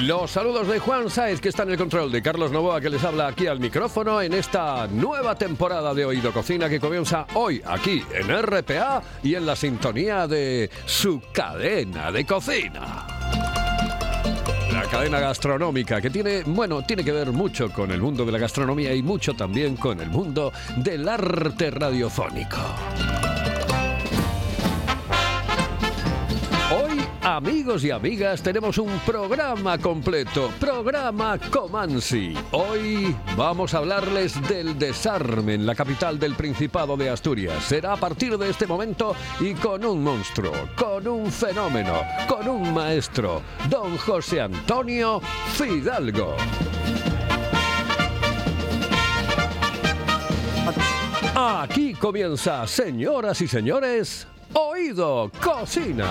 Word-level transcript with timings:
Los 0.00 0.30
saludos 0.30 0.66
de 0.68 0.78
Juan 0.78 1.10
Sáez, 1.10 1.40
que 1.40 1.50
está 1.50 1.64
en 1.64 1.70
el 1.70 1.76
control, 1.76 2.10
de 2.10 2.22
Carlos 2.22 2.50
Novoa, 2.50 2.80
que 2.80 2.88
les 2.88 3.04
habla 3.04 3.28
aquí 3.28 3.46
al 3.46 3.60
micrófono 3.60 4.22
en 4.22 4.32
esta 4.32 4.86
nueva 4.86 5.36
temporada 5.36 5.92
de 5.92 6.04
Oído 6.04 6.32
Cocina 6.32 6.68
que 6.68 6.80
comienza 6.80 7.26
hoy 7.34 7.62
aquí 7.64 8.02
en 8.12 8.42
RPA 8.42 9.02
y 9.22 9.34
en 9.34 9.44
la 9.44 9.54
sintonía 9.54 10.26
de 10.26 10.70
su 10.86 11.20
cadena 11.32 12.10
de 12.10 12.24
cocina. 12.24 13.06
La 14.72 14.82
cadena 14.90 15.20
gastronómica 15.20 16.00
que 16.00 16.10
tiene, 16.10 16.42
bueno, 16.46 16.82
tiene 16.82 17.04
que 17.04 17.12
ver 17.12 17.30
mucho 17.30 17.70
con 17.70 17.90
el 17.90 18.00
mundo 18.00 18.24
de 18.24 18.32
la 18.32 18.38
gastronomía 18.38 18.94
y 18.94 19.02
mucho 19.02 19.34
también 19.34 19.76
con 19.76 20.00
el 20.00 20.08
mundo 20.08 20.52
del 20.78 21.06
arte 21.06 21.70
radiofónico. 21.70 22.58
Amigos 27.22 27.84
y 27.84 27.90
amigas, 27.90 28.42
tenemos 28.42 28.78
un 28.78 28.98
programa 29.00 29.78
completo, 29.78 30.50
programa 30.58 31.38
Comansi. 31.38 32.34
Hoy 32.50 33.14
vamos 33.36 33.74
a 33.74 33.78
hablarles 33.78 34.40
del 34.48 34.78
desarme 34.78 35.54
en 35.54 35.64
la 35.64 35.74
capital 35.74 36.18
del 36.18 36.34
Principado 36.34 36.96
de 36.96 37.10
Asturias. 37.10 37.62
Será 37.64 37.92
a 37.92 37.96
partir 37.96 38.36
de 38.36 38.50
este 38.50 38.66
momento 38.66 39.14
y 39.40 39.54
con 39.54 39.84
un 39.84 40.02
monstruo, 40.02 40.52
con 40.76 41.06
un 41.06 41.30
fenómeno, 41.30 42.02
con 42.28 42.48
un 42.48 42.74
maestro, 42.74 43.42
don 43.68 43.96
José 43.98 44.40
Antonio 44.40 45.20
Fidalgo. 45.54 46.36
Aquí 51.34 51.94
comienza, 51.94 52.66
señoras 52.66 53.40
y 53.40 53.48
señores, 53.48 54.26
Oído 54.54 55.30
Cocina. 55.40 56.10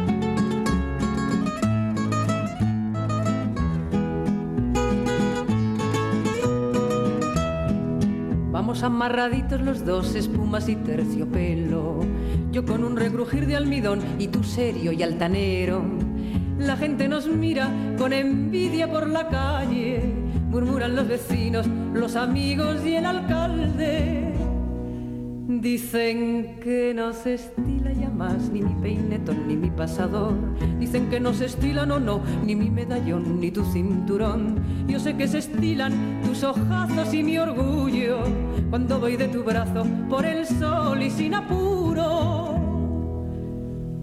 Amarraditos 8.71 9.61
los 9.61 9.85
dos, 9.85 10.15
espumas 10.15 10.69
y 10.69 10.77
terciopelo. 10.77 11.99
Yo 12.53 12.65
con 12.65 12.85
un 12.85 12.95
regrujir 12.95 13.45
de 13.45 13.57
almidón 13.57 13.99
y 14.17 14.29
tú 14.29 14.43
serio 14.43 14.93
y 14.93 15.03
altanero. 15.03 15.83
La 16.57 16.77
gente 16.77 17.09
nos 17.09 17.27
mira 17.27 17.69
con 17.97 18.13
envidia 18.13 18.89
por 18.89 19.09
la 19.09 19.27
calle. 19.27 20.01
Murmuran 20.49 20.95
los 20.95 21.05
vecinos, 21.05 21.67
los 21.93 22.15
amigos 22.15 22.77
y 22.85 22.95
el 22.95 23.05
alcalde. 23.05 24.33
Dicen 25.47 26.59
que 26.63 26.93
no 26.95 27.11
se 27.11 27.33
estila 27.33 27.91
ya 27.91 28.09
más 28.09 28.49
ni 28.49 28.61
mi 28.61 28.73
peinetón 28.81 29.49
ni 29.49 29.57
mi 29.57 29.69
pasador. 29.69 30.33
Dicen 30.79 31.09
que 31.09 31.19
no 31.19 31.33
se 31.33 31.45
estila, 31.45 31.85
no, 31.85 31.99
no, 31.99 32.21
ni 32.45 32.55
mi 32.55 32.69
medallón 32.69 33.41
ni 33.41 33.51
tu 33.51 33.65
cinturón. 33.65 34.87
Yo 34.87 34.97
sé 34.97 35.17
que 35.17 35.27
se 35.27 35.39
estilan 35.39 36.21
tus 36.23 36.43
ojazos 36.43 37.13
y 37.13 37.21
mi 37.21 37.37
orgullo 37.37 38.23
cuando 38.71 39.01
voy 39.01 39.17
de 39.17 39.27
tu 39.27 39.43
brazo 39.43 39.85
por 40.09 40.25
el 40.25 40.47
sol 40.47 41.03
y 41.03 41.11
sin 41.11 41.35
apuro. 41.35 42.57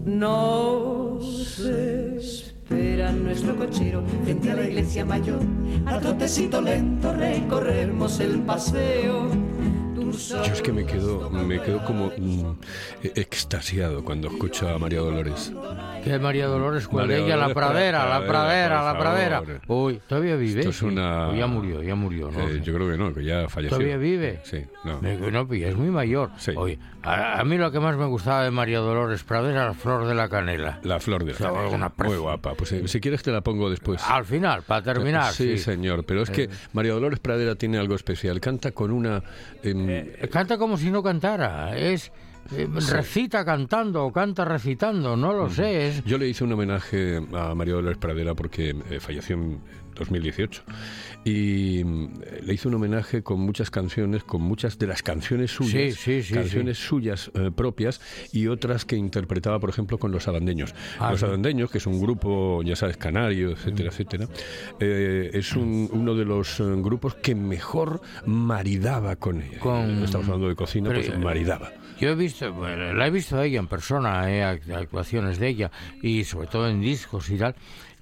Nos 0.05 1.59
espera 1.59 3.11
nuestro 3.11 3.55
cochero 3.55 4.03
frente 4.23 4.51
a 4.51 4.55
la 4.55 4.67
iglesia 4.67 5.03
mayor. 5.03 5.39
A 5.87 5.99
trotecito 5.99 6.61
lento 6.61 7.11
recorremos 7.13 8.19
el 8.19 8.41
paseo. 8.41 9.48
Yo 10.27 10.43
es 10.53 10.61
que 10.61 10.73
me 10.73 10.85
quedo, 10.85 11.29
me 11.29 11.61
quedo 11.61 11.83
como 11.85 12.07
mm, 12.17 12.57
e- 13.03 13.11
extasiado 13.15 14.03
cuando 14.03 14.27
escucho 14.27 14.67
a 14.69 14.77
María 14.77 14.99
Dolores. 14.99 15.53
Que 16.03 16.19
María 16.19 16.47
Dolores 16.47 16.83
María 16.91 17.07
Cuadrilla, 17.17 17.37
la 17.37 17.47
Dolores, 17.47 17.55
pradera, 17.55 18.05
la 18.19 18.27
pradera, 18.27 18.83
la 18.83 18.97
pradera. 18.99 19.43
Uy, 19.67 20.01
¿todavía 20.07 20.35
vive? 20.35 20.59
Esto 20.59 20.71
es 20.71 20.81
una- 20.81 21.29
O 21.29 21.35
ya 21.35 21.47
murió, 21.47 21.81
ya 21.81 21.95
murió, 21.95 22.29
¿no? 22.31 22.47
Eh, 22.49 22.61
yo 22.63 22.73
creo 22.73 22.89
que 22.91 22.97
no, 22.97 23.13
que 23.13 23.23
ya 23.23 23.47
falleció. 23.49 23.77
¿Todavía 23.77 23.97
vive? 23.97 24.39
Sí, 24.43 24.63
no. 24.83 25.01
Me- 25.01 25.17
No, 25.31 25.53
ya 25.53 25.67
es 25.69 25.75
muy 25.75 25.89
mayor. 25.89 26.31
Sí. 26.37 26.51
Oye, 26.55 26.79
a, 27.03 27.39
a 27.39 27.43
mí 27.45 27.57
lo 27.57 27.71
que 27.71 27.79
más 27.79 27.95
me 27.97 28.05
gustaba 28.05 28.43
de 28.43 28.51
María 28.51 28.79
Dolores 28.79 29.23
Pradera 29.23 29.53
era 29.61 29.65
la 29.67 29.73
flor 29.73 30.05
de 30.05 30.15
la 30.15 30.27
canela. 30.29 30.79
La 30.83 30.99
flor 30.99 31.23
de 31.23 31.31
la 31.31 31.35
O 31.35 31.37
sea, 31.37 31.51
canela. 31.53 31.69
una 31.75 31.93
Muy 31.97 32.17
guapa. 32.17 32.53
Pues 32.55 32.71
eh, 32.73 32.87
si 32.87 32.99
quieres 32.99 33.23
te 33.23 33.31
la 33.31 33.41
pongo 33.41 33.69
después. 33.69 34.01
Al 34.07 34.25
final, 34.25 34.63
para 34.63 34.81
terminar, 34.81 35.31
sí, 35.33 35.57
sí. 35.57 35.63
señor. 35.63 36.03
Pero 36.05 36.23
es 36.23 36.29
que 36.29 36.43
Eh. 36.43 36.49
María 36.73 36.93
Dolores 36.93 37.19
Pradera 37.19 37.55
tiene 37.55 37.77
algo 37.77 37.95
especial. 37.95 38.39
Canta 38.39 38.71
con 38.71 38.91
una... 38.91 39.21
em, 39.63 40.08
Eh, 40.17 40.27
Canta 40.27 40.57
como 40.57 40.77
si 40.77 40.89
no 40.91 41.03
cantara. 41.03 41.77
Es 41.77 42.11
eh, 42.51 42.67
recita 42.91 43.45
cantando 43.45 44.05
o 44.05 44.11
canta 44.11 44.43
recitando, 44.45 45.15
no 45.15 45.33
lo 45.33 45.49
sé. 45.49 45.87
Es, 45.87 46.03
Yo 46.03 46.17
le 46.17 46.27
hice 46.27 46.43
un 46.43 46.53
homenaje 46.53 47.21
a 47.33 47.53
María 47.53 47.75
Dolores 47.75 47.97
Pradera 47.97 48.33
porque 48.33 48.75
eh, 48.89 48.99
falleció 48.99 49.35
en 49.35 49.59
2018 49.95 50.63
y 51.25 51.83
mm, 51.83 52.09
le 52.43 52.53
hice 52.53 52.67
un 52.67 52.75
homenaje 52.75 53.21
con 53.23 53.39
muchas 53.41 53.69
canciones, 53.69 54.23
con 54.23 54.41
muchas 54.41 54.79
de 54.79 54.87
las 54.87 55.03
canciones 55.03 55.51
suyas, 55.51 55.93
Sí, 55.95 56.21
sí, 56.21 56.23
sí, 56.23 56.33
canciones 56.33 56.77
suyas 56.77 57.29
eh, 57.35 57.51
propias 57.55 57.99
y 58.31 58.47
otras 58.47 58.85
que 58.85 58.95
interpretaba, 58.95 59.59
por 59.59 59.69
ejemplo, 59.69 59.97
con 59.97 60.11
los 60.11 60.27
alandeños. 60.27 60.73
Ah, 60.99 61.11
los 61.11 61.19
sí. 61.19 61.25
Alandeños, 61.25 61.69
que 61.71 61.77
es 61.79 61.87
un 61.87 61.99
grupo, 62.01 62.63
ya 62.63 62.75
sabes, 62.75 62.97
canario, 62.97 63.51
etcétera, 63.51 63.89
etcétera, 63.89 64.27
eh, 64.79 65.31
es 65.33 65.55
un- 65.55 65.89
uno 65.91 66.15
de 66.15 66.25
los 66.25 66.59
eh, 66.59 66.63
grupos 66.77 67.15
que 67.15 67.35
mejor 67.35 68.01
maridaba 68.25 69.15
con 69.17 69.41
ella. 69.41 69.59
Con- 69.59 70.03
Estamos 70.03 70.27
hablando 70.27 70.47
de 70.49 70.55
cocina, 70.55 70.89
Pero, 70.89 71.01
pues 71.01 71.13
eh, 71.13 71.17
maridaba. 71.19 71.71
Yo 71.99 72.09
he 72.11 72.15
visto, 72.15 72.53
bueno, 72.53 72.93
la 72.93 73.07
he 73.07 73.11
visto 73.11 73.37
a 73.37 73.45
ella 73.45 73.59
en 73.59 73.67
persona, 73.67 74.31
eh, 74.31 74.41
act- 74.43 74.73
actuaciones 74.73 75.37
de 75.37 75.49
ella, 75.49 75.71
y 76.01 76.23
sobre 76.23 76.47
todo 76.47 76.69
en 76.69 76.79
discos 76.79 77.29
y 77.29 77.37
tal. 77.37 77.55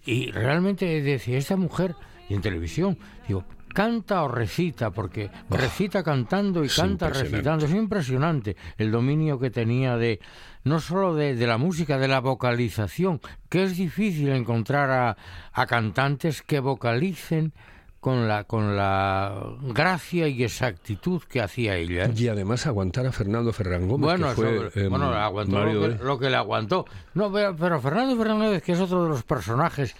Y 0.06 0.30
realmente 0.32 1.02
decía, 1.02 1.38
esta 1.38 1.56
mujer, 1.58 1.96
y 2.30 2.34
en 2.34 2.42
televisión, 2.42 2.98
digo, 3.28 3.44
canta 3.74 4.24
o 4.24 4.28
recita, 4.28 4.92
porque 4.92 5.30
recita 5.50 6.04
cantando 6.04 6.64
y 6.64 6.68
es 6.68 6.76
canta 6.76 7.10
recitando. 7.10 7.66
Es 7.66 7.72
impresionante 7.74 8.56
el 8.78 8.92
dominio 8.92 9.38
que 9.40 9.50
tenía 9.52 9.98
de, 9.98 10.20
no 10.64 10.80
solo 10.80 11.14
de, 11.16 11.36
de 11.36 11.48
la 11.48 11.58
música, 11.58 11.98
de 11.98 12.08
la 12.08 12.20
vocalización, 12.20 13.22
que 13.50 13.64
es 13.64 13.78
difícil 13.78 14.30
encontrar 14.30 14.90
a, 14.90 15.18
a 15.54 15.66
cantantes 15.68 16.42
que 16.42 16.60
vocalicen 16.60 17.54
con 18.00 18.28
la, 18.28 18.46
con 18.46 18.78
la 18.78 19.54
gracia 19.62 20.28
y 20.28 20.44
exactitud 20.44 21.22
que 21.24 21.42
hacía 21.42 21.76
ella. 21.76 22.06
¿eh? 22.06 22.14
Y 22.16 22.28
además 22.30 22.66
aguantar 22.66 23.06
a 23.06 23.12
Fernando 23.12 23.52
Ferran 23.52 23.88
Gómez, 23.88 24.06
Bueno, 24.06 24.30
que 24.30 24.34
fue 24.36 24.68
eso- 24.68 24.80
em, 24.80 24.90
bueno, 24.90 25.08
aguantó 25.14 25.66
que, 25.66 26.04
lo 26.04 26.18
que 26.20 26.30
le 26.30 26.36
aguantó. 26.38 26.86
No, 27.16 27.32
pero, 27.32 27.56
pero 27.56 27.82
Fernando 27.82 28.16
Fernández, 28.16 28.64
que 28.64 28.72
es 28.74 28.80
otro 28.80 29.04
de 29.04 29.10
los 29.10 29.24
personajes 29.24 29.96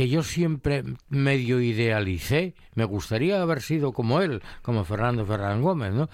que 0.00 0.08
yo 0.08 0.22
siempre 0.22 0.82
medio 1.10 1.60
idealicé, 1.60 2.54
me 2.74 2.86
gustaría 2.86 3.42
haber 3.42 3.60
sido 3.60 3.92
como 3.92 4.22
él, 4.22 4.40
como 4.62 4.84
Fernando 4.84 5.26
Fernández 5.26 5.62
Gómez, 5.62 5.92
¿no? 5.92 6.08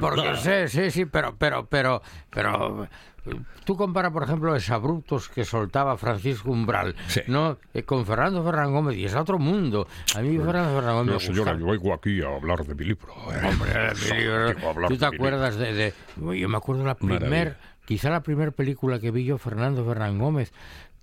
Porque 0.00 0.36
sí, 0.36 0.68
sí, 0.68 0.90
sí, 0.92 1.04
pero, 1.04 1.34
pero, 1.36 1.66
pero, 1.68 2.00
pero 2.30 2.86
tú 3.64 3.76
compara, 3.76 4.12
por 4.12 4.22
ejemplo, 4.22 4.56
abruptos 4.70 5.28
que 5.28 5.44
soltaba 5.44 5.96
Francisco 5.96 6.52
Umbral, 6.52 6.94
Sí. 7.08 7.22
¿no? 7.26 7.58
Eh, 7.74 7.82
con 7.82 8.06
Fernando 8.06 8.44
Ferran 8.44 8.70
Gómez, 8.72 8.96
y 8.96 9.04
es 9.06 9.16
otro 9.16 9.40
mundo. 9.40 9.88
A 10.14 10.20
mí 10.20 10.38
Fernando 10.38 10.78
Ferran 10.78 10.94
Gómez 10.94 11.14
No, 11.14 11.18
señora, 11.20 11.58
yo 11.58 11.66
vengo 11.66 11.92
aquí 11.92 12.22
a 12.22 12.28
hablar 12.36 12.64
de 12.64 12.74
mi 12.76 12.84
libro. 12.84 13.12
eh. 13.32 13.48
Hombre, 13.48 13.72
mi 14.12 14.16
libro. 14.20 14.86
¿Tú 14.86 14.96
te 14.96 15.10
de 15.10 15.16
acuerdas 15.16 15.56
de, 15.56 15.72
de- 15.74 15.94
Yo 16.38 16.48
me 16.48 16.56
acuerdo 16.56 16.84
la 16.84 16.94
primer, 16.94 17.20
Maravilla. 17.22 17.56
quizá 17.84 18.10
la 18.10 18.22
primera 18.22 18.52
película 18.52 19.00
que 19.00 19.10
vi 19.10 19.24
yo, 19.24 19.38
Fernando 19.38 19.84
Ferran 19.84 20.18
Gómez, 20.20 20.52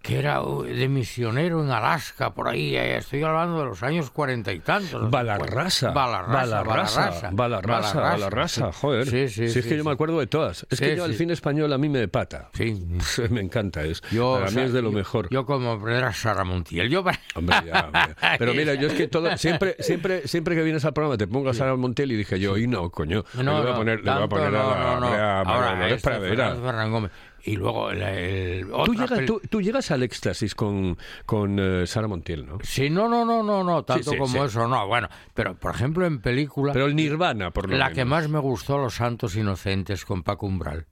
que 0.06 0.20
era 0.20 0.44
uh, 0.44 0.62
de 0.62 0.88
misionero 0.88 1.64
en 1.64 1.72
Alaska, 1.72 2.34
por 2.34 2.48
ahí, 2.48 2.76
eh, 2.76 2.98
estoy 2.98 3.24
hablando 3.24 3.60
de 3.60 3.66
los 3.66 3.82
años 3.82 4.12
cuarenta 4.12 4.54
y 4.54 4.60
tantos. 4.60 5.10
Balarrasa. 5.10 5.92
Balarrasa, 5.92 6.62
Balarrasa. 6.62 7.30
Balarrasa. 7.32 8.00
Balarrasa. 8.02 8.72
Joder. 8.72 9.08
Sí, 9.08 9.30
sí, 9.30 9.50
Si 9.50 9.60
es 9.60 9.66
que 9.66 9.76
yo 9.76 9.84
me 9.84 9.92
acuerdo 9.92 10.20
de 10.20 10.28
todas. 10.28 10.68
Es 10.70 10.80
que 10.80 10.96
yo, 10.96 11.08
sí. 11.08 11.16
cine 11.16 11.34
español 11.34 11.74
a 11.74 11.80
mí 11.80 11.90
me 11.90 12.08
pata. 12.08 12.50
Sí. 12.54 12.86
Me 13.30 13.42
encanta. 13.42 13.84
Es, 13.84 14.02
Yo, 14.12 14.38
para 14.40 14.52
mí 14.52 14.62
es 14.62 14.74
de 14.74 14.82
lo 14.82 14.92
mejor. 14.92 15.28
Yo 15.32 15.46
como 15.46 15.72
aprender 15.72 16.04
a 16.04 16.14
Sara 16.14 16.44
Montiel. 16.44 16.90
Yo 16.90 17.04
Hombre, 17.36 17.56
ya. 17.66 17.90
Pero 18.38 18.54
mira, 18.54 18.76
yo 18.76 18.88
es 18.88 18.94
que 18.94 19.08
todo, 19.08 19.36
siempre, 19.38 19.76
siempre, 19.80 20.28
siempre 20.28 20.56
que 20.56 20.62
vienes 20.62 20.86
al 20.86 20.94
programa 20.94 21.18
te 21.18 21.28
pongo 21.28 21.50
a 21.50 21.54
Sara 21.54 21.76
Montiel 21.76 22.12
y 22.12 22.16
dije 22.16 22.40
yo, 22.40 22.58
y 22.58 22.68
no, 22.68 22.92
coño, 22.92 23.26
le 23.36 23.44
voy 23.44 23.72
a 23.72 23.76
poner, 23.76 24.04
le 24.04 24.12
voy 24.28 24.42
a 24.42 24.50
la 24.52 25.42
Ahora, 25.42 25.90
Y 27.48 27.58
luego 27.58 27.92
el, 27.92 28.02
el- 28.02 28.68
Tú 28.68 28.74
otra 28.76 28.94
llegas, 28.94 29.10
peli- 29.12 29.28
tú, 29.28 29.42
tú 29.50 29.62
llegas 29.62 29.92
al 29.92 30.02
éxtasis 30.02 30.56
con, 30.56 30.98
con 31.28 31.60
eh, 31.60 31.86
Sara 31.86 32.08
Montiel, 32.08 32.46
¿no? 32.46 32.58
Sí, 32.64 32.90
no, 32.90 33.08
no, 33.08 33.24
no, 33.24 33.44
no, 33.44 33.64
no, 33.64 33.84
tanto 33.84 34.12
sí, 34.12 34.18
como 34.18 34.34
sí. 34.34 34.38
eso, 34.50 34.68
no. 34.68 34.88
Bueno, 34.88 35.08
pero 35.36 35.56
por 35.56 35.76
ejemplo 35.76 36.06
en 36.08 36.20
película, 36.22 36.74
Pero 36.74 36.88
el 36.88 36.96
Nirvana, 36.96 37.52
por 37.52 37.70
lo 37.70 37.78
la 37.78 37.86
menos. 37.86 37.96
que 37.98 38.06
más 38.06 38.28
me 38.30 38.40
gustó, 38.40 38.80
Los 38.80 38.96
Santos 38.96 39.36
Inocentes, 39.36 40.06
con 40.06 40.24
Paco 40.24 40.48
Umbral. 40.48 40.88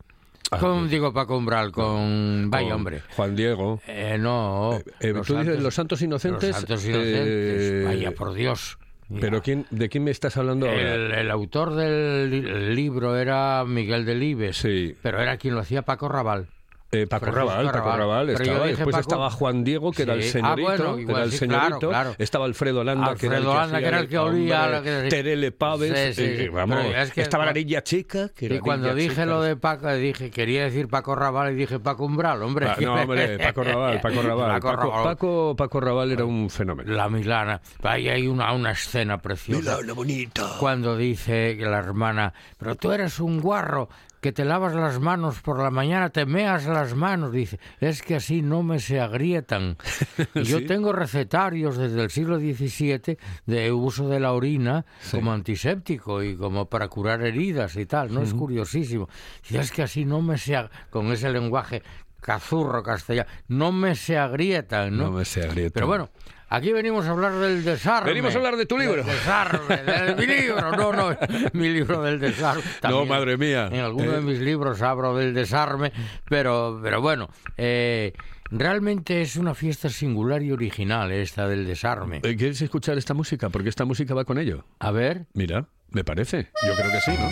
Ah, 0.51 0.59
con, 0.59 0.87
digo 0.87 1.11
Paco 1.11 1.35
Umbral, 1.37 1.71
con... 1.71 2.49
Vaya, 2.51 2.67
Con 2.67 2.75
hombre. 2.75 3.01
Juan 3.15 3.35
Diego. 3.35 3.81
Eh, 3.87 4.17
no. 4.19 4.73
Eh, 4.99 5.13
tú 5.25 5.35
dices 5.35 5.59
Los 5.59 5.73
Santos 5.73 5.99
Inocentes. 6.03 6.49
Los 6.49 6.57
Santos 6.57 6.85
Inocentes. 6.85 7.17
eh, 7.27 7.83
Vaya, 7.87 8.11
por 8.11 8.33
Dios. 8.35 8.77
Pero 9.19 9.41
quién, 9.41 9.65
¿de 9.69 9.89
quién 9.89 10.03
me 10.03 10.11
estás 10.11 10.37
hablando 10.37 10.67
ahora? 10.67 10.95
El, 10.95 11.11
el 11.11 11.31
autor 11.31 11.75
del 11.75 12.29
li- 12.29 12.75
libro 12.75 13.15
era 13.17 13.63
Miguel 13.67 14.05
Delibes, 14.05 14.57
Sí. 14.57 14.95
pero 15.01 15.21
era 15.21 15.37
quien 15.37 15.55
lo 15.55 15.61
hacía 15.61 15.81
Paco 15.83 16.07
Raval. 16.09 16.47
Eh, 16.93 17.07
Paco 17.07 17.25
Raval, 17.25 17.65
Paco 17.71 17.97
Raval. 17.97 18.29
Estaba. 18.29 18.65
Después 18.67 18.85
Paco- 18.91 18.99
estaba 18.99 19.29
Juan 19.31 19.63
Diego, 19.63 19.91
que 19.91 20.03
era 20.03 20.13
el. 20.13 20.19
Ah, 20.21 20.23
señorito. 20.23 20.67
bueno, 20.69 20.99
igual 20.99 21.15
era 21.17 21.23
el 21.25 21.31
sí, 21.31 21.37
señorito. 21.39 21.79
claro, 21.79 21.89
claro. 21.89 22.15
Estaba 22.19 22.45
Alfredo 22.45 22.83
Landa, 22.83 23.15
que 23.15 23.25
era 23.25 23.37
el 23.37 23.43
Alfredo 23.47 23.53
que, 23.53 23.59
Landa, 23.59 23.79
que 23.79 23.85
era 23.87 23.99
el 23.99 24.07
que 24.07 24.17
olía 24.17 24.81
Terele 25.09 25.51
Paves. 25.51 26.15
Sí, 26.15 26.23
eh, 26.23 26.49
vamos, 26.53 26.77
Pero 26.83 26.97
es 27.01 27.11
que 27.11 27.21
estaba 27.21 27.45
la 27.45 27.53
niña 27.53 27.81
chica. 27.83 28.29
Que 28.35 28.45
era 28.45 28.55
Y 28.55 28.59
cuando 28.59 28.93
dije 28.93 29.09
chica. 29.09 29.25
lo 29.25 29.41
de 29.41 29.55
Paco, 29.55 29.91
dije, 29.93 30.29
quería 30.31 30.63
decir 30.63 30.87
Paco 30.87 31.15
Raval 31.15 31.53
y 31.53 31.55
dije 31.55 31.79
Paco 31.79 32.05
Umbral, 32.05 32.41
hombre. 32.43 32.67
Ah, 32.69 32.77
no, 32.79 32.93
hombre, 32.95 33.37
Paco 33.39 33.63
Raval, 33.63 33.99
Paco 34.01 34.21
Raval. 34.21 34.59
Paco 34.61 34.67
Paco, 34.69 34.81
Raval. 34.91 35.03
Paco, 35.03 35.55
Paco 35.57 35.79
Raval 35.79 36.11
era 36.11 36.25
un 36.25 36.49
fenómeno. 36.49 36.93
La 36.93 37.09
Milana. 37.09 37.61
Ahí 37.81 38.07
hay 38.09 38.27
una, 38.27 38.51
una 38.53 38.71
escena 38.71 39.17
preciosa. 39.17 39.79
bonita. 39.95 40.57
Cuando 40.59 40.95
dice 40.97 41.55
que 41.57 41.65
la 41.65 41.79
hermana, 41.79 42.33
pero 42.57 42.75
tú 42.75 42.91
eres 42.91 43.19
un 43.19 43.39
guarro 43.41 43.89
que 44.23 44.31
te 44.31 44.45
lavas 44.45 44.73
las 44.73 44.99
manos 45.01 45.41
por 45.41 45.59
la 45.61 45.69
mañana, 45.69 46.09
te 46.09 46.25
meas 46.25 46.65
las 46.65 46.95
manos. 46.95 47.31
Dice, 47.33 47.59
es 47.81 48.01
que 48.01 48.15
así 48.15 48.41
no 48.41 48.63
me 48.63 48.79
se 48.79 48.99
agrietan. 48.99 49.77
Y 50.33 50.43
yo 50.43 50.59
Sí. 50.59 50.65
tengo 50.65 50.93
recetarios 50.93 51.77
desde 51.77 52.01
el 52.01 52.09
siglo 52.09 52.39
XVII 52.39 53.17
de 53.45 53.71
uso 53.73 54.07
de 54.07 54.19
la 54.21 54.31
orina 54.31 54.85
como 55.11 55.33
antiséptico 55.33 56.23
y 56.23 56.37
como 56.37 56.69
para 56.69 56.87
curar 56.87 57.21
heridas 57.21 57.75
y 57.75 57.85
tal. 57.85 58.13
¿No 58.13 58.21
es 58.21 58.33
curiosísimo? 58.33 59.09
Y 59.49 59.57
es 59.57 59.71
que 59.71 59.83
así 59.83 60.05
no 60.05 60.21
me 60.21 60.37
se... 60.37 60.69
Con 60.89 61.11
ese 61.11 61.29
lenguaje 61.29 61.83
cazurro 62.21 62.81
castellano, 62.81 63.29
no 63.49 63.73
me 63.73 63.95
se 63.95 64.17
agrietan, 64.17 64.95
¿no? 64.97 65.05
No 65.05 65.11
me 65.11 65.25
se 65.25 65.43
agrietan. 65.43 65.73
Pero 65.73 65.87
bueno, 65.87 66.09
aquí 66.55 66.71
venimos 66.71 67.05
a 67.05 67.11
hablar 67.11 67.33
del 67.33 67.63
desarme. 67.63 68.09
Venimos 68.09 68.33
a 68.33 68.37
hablar 68.37 68.55
de 68.57 68.65
tu 68.65 68.77
libro. 68.77 69.03
Del 69.03 69.05
desarme, 69.05 69.77
de 69.77 70.15
mi 70.19 70.25
libro. 70.27 70.71
No, 70.75 70.93
no, 70.93 71.17
mi 71.53 71.69
libro 71.69 72.01
del 72.03 72.19
desarme. 72.19 72.61
También 72.79 73.07
madre 73.07 73.37
mía. 73.37 73.69
En 73.71 73.79
alguno 73.81 74.11
Eh. 74.11 74.15
de 74.15 74.21
mis 74.21 74.39
libros 74.39 74.81
hablo 74.81 75.15
del 75.17 75.33
desarme, 75.33 75.91
pero, 76.29 76.79
pero 76.81 77.01
bueno, 77.01 77.29
eh, 77.57 78.13
realmente 78.51 79.21
es 79.21 79.35
una 79.35 79.53
fiesta 79.55 79.89
singular 79.89 80.41
y 80.43 80.51
original 80.51 81.11
esta 81.11 81.47
del 81.47 81.65
desarme. 81.65 82.17
Eh, 82.23 82.35
¿Quieres 82.35 82.61
escuchar 82.61 82.97
esta 82.97 83.13
música? 83.13 83.49
Porque 83.49 83.69
esta 83.69 83.85
música 83.85 84.13
va 84.13 84.25
con 84.25 84.37
ello. 84.37 84.65
A 84.79 84.91
ver, 84.91 85.25
Mira, 85.33 85.65
me 85.89 86.03
parece. 86.03 86.49
Yo 86.67 86.73
creo 86.75 86.91
que 86.91 87.01
sí, 87.01 87.11
¿no? 87.19 87.29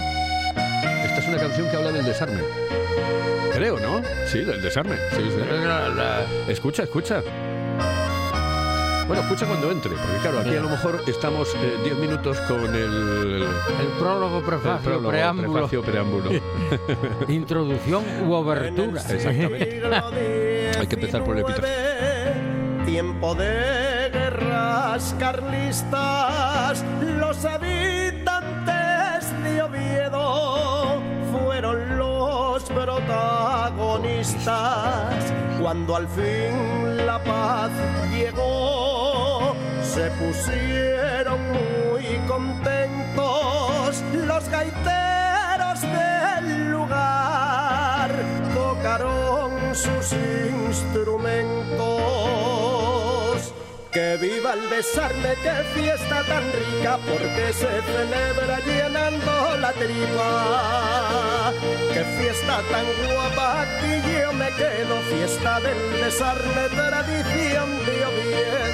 Esta 1.06 1.18
es 1.20 1.28
una 1.28 1.38
canción 1.38 1.70
que 1.70 1.76
habla 1.78 1.92
del 1.92 2.06
desarme. 2.06 2.42
Creo, 3.54 3.80
¿no? 3.80 4.02
Sí, 4.28 4.40
del 4.40 4.62
desarme. 4.62 4.96
Sí, 5.12 5.22
sí. 5.30 5.38
la- 5.66 5.90
la- 5.90 6.26
Escucha, 6.48 6.84
escucha. 6.84 7.22
Bueno, 9.12 9.24
escucha 9.24 9.46
cuando 9.46 9.70
entre, 9.72 9.92
porque 9.92 10.18
claro, 10.22 10.40
aquí 10.40 10.56
a 10.56 10.62
lo 10.62 10.70
mejor 10.70 11.04
estamos 11.06 11.54
10 11.84 11.98
minutos 11.98 12.40
con 12.48 12.74
el, 12.74 13.44
el 13.44 13.88
prólogo, 14.00 14.38
el 14.38 14.46
prefacio, 14.46 14.82
prólogo, 14.82 15.10
preámbulo, 15.10 15.52
prefacio, 15.52 15.82
preámbulo. 15.82 16.32
introducción 17.28 18.06
u 18.26 18.32
obertura. 18.32 19.02
Exactamente. 19.10 19.82
Hay 20.80 20.88
que 20.88 20.96
empezar 20.96 21.26
por 21.26 21.36
el 21.36 21.44
epíteto. 21.44 21.68
Tiempo 22.86 23.36
de 23.36 24.12
guerras 24.14 25.14
carlistas, 25.20 26.86
los 27.02 27.44
habitantes 27.44 29.44
de 29.44 29.62
Oviedo 29.62 31.02
fueron 31.34 31.98
los 31.98 32.64
protagonistas. 33.62 35.34
Cuando 35.60 35.96
al 35.96 36.08
fin 36.08 37.06
la 37.06 37.24
paz 37.24 37.70
llegó, 38.12 39.56
se 39.84 40.10
pusieron 40.12 41.40
muy 41.52 42.20
contentos 42.28 44.04
los 44.14 44.50
gaiteros 44.50 45.82
del 45.82 46.72
lugar, 46.72 48.10
tocaron 48.56 49.76
sus 49.76 50.14
instrumentos. 50.68 53.54
Que 53.92 54.18
viva 54.18 54.54
el 54.54 54.70
desarme, 54.70 55.36
qué 55.44 55.64
fiesta 55.76 56.24
tan 56.24 56.50
rica, 56.54 56.98
porque 57.06 57.52
se 57.52 57.82
celebra 57.82 58.60
llenando 58.66 59.58
la 59.58 59.74
tripa. 59.74 61.52
Qué 61.94 62.06
fiesta 62.22 62.62
tan 62.70 62.86
guapa, 63.04 63.62
aquí 63.64 63.94
yo 64.08 64.32
me 64.34 64.50
quedo, 64.50 64.96
fiesta 65.10 65.60
del 65.60 66.02
desarme, 66.04 66.70
tradición 66.70 67.86
de 67.86 68.06
Oviedo. 68.06 68.71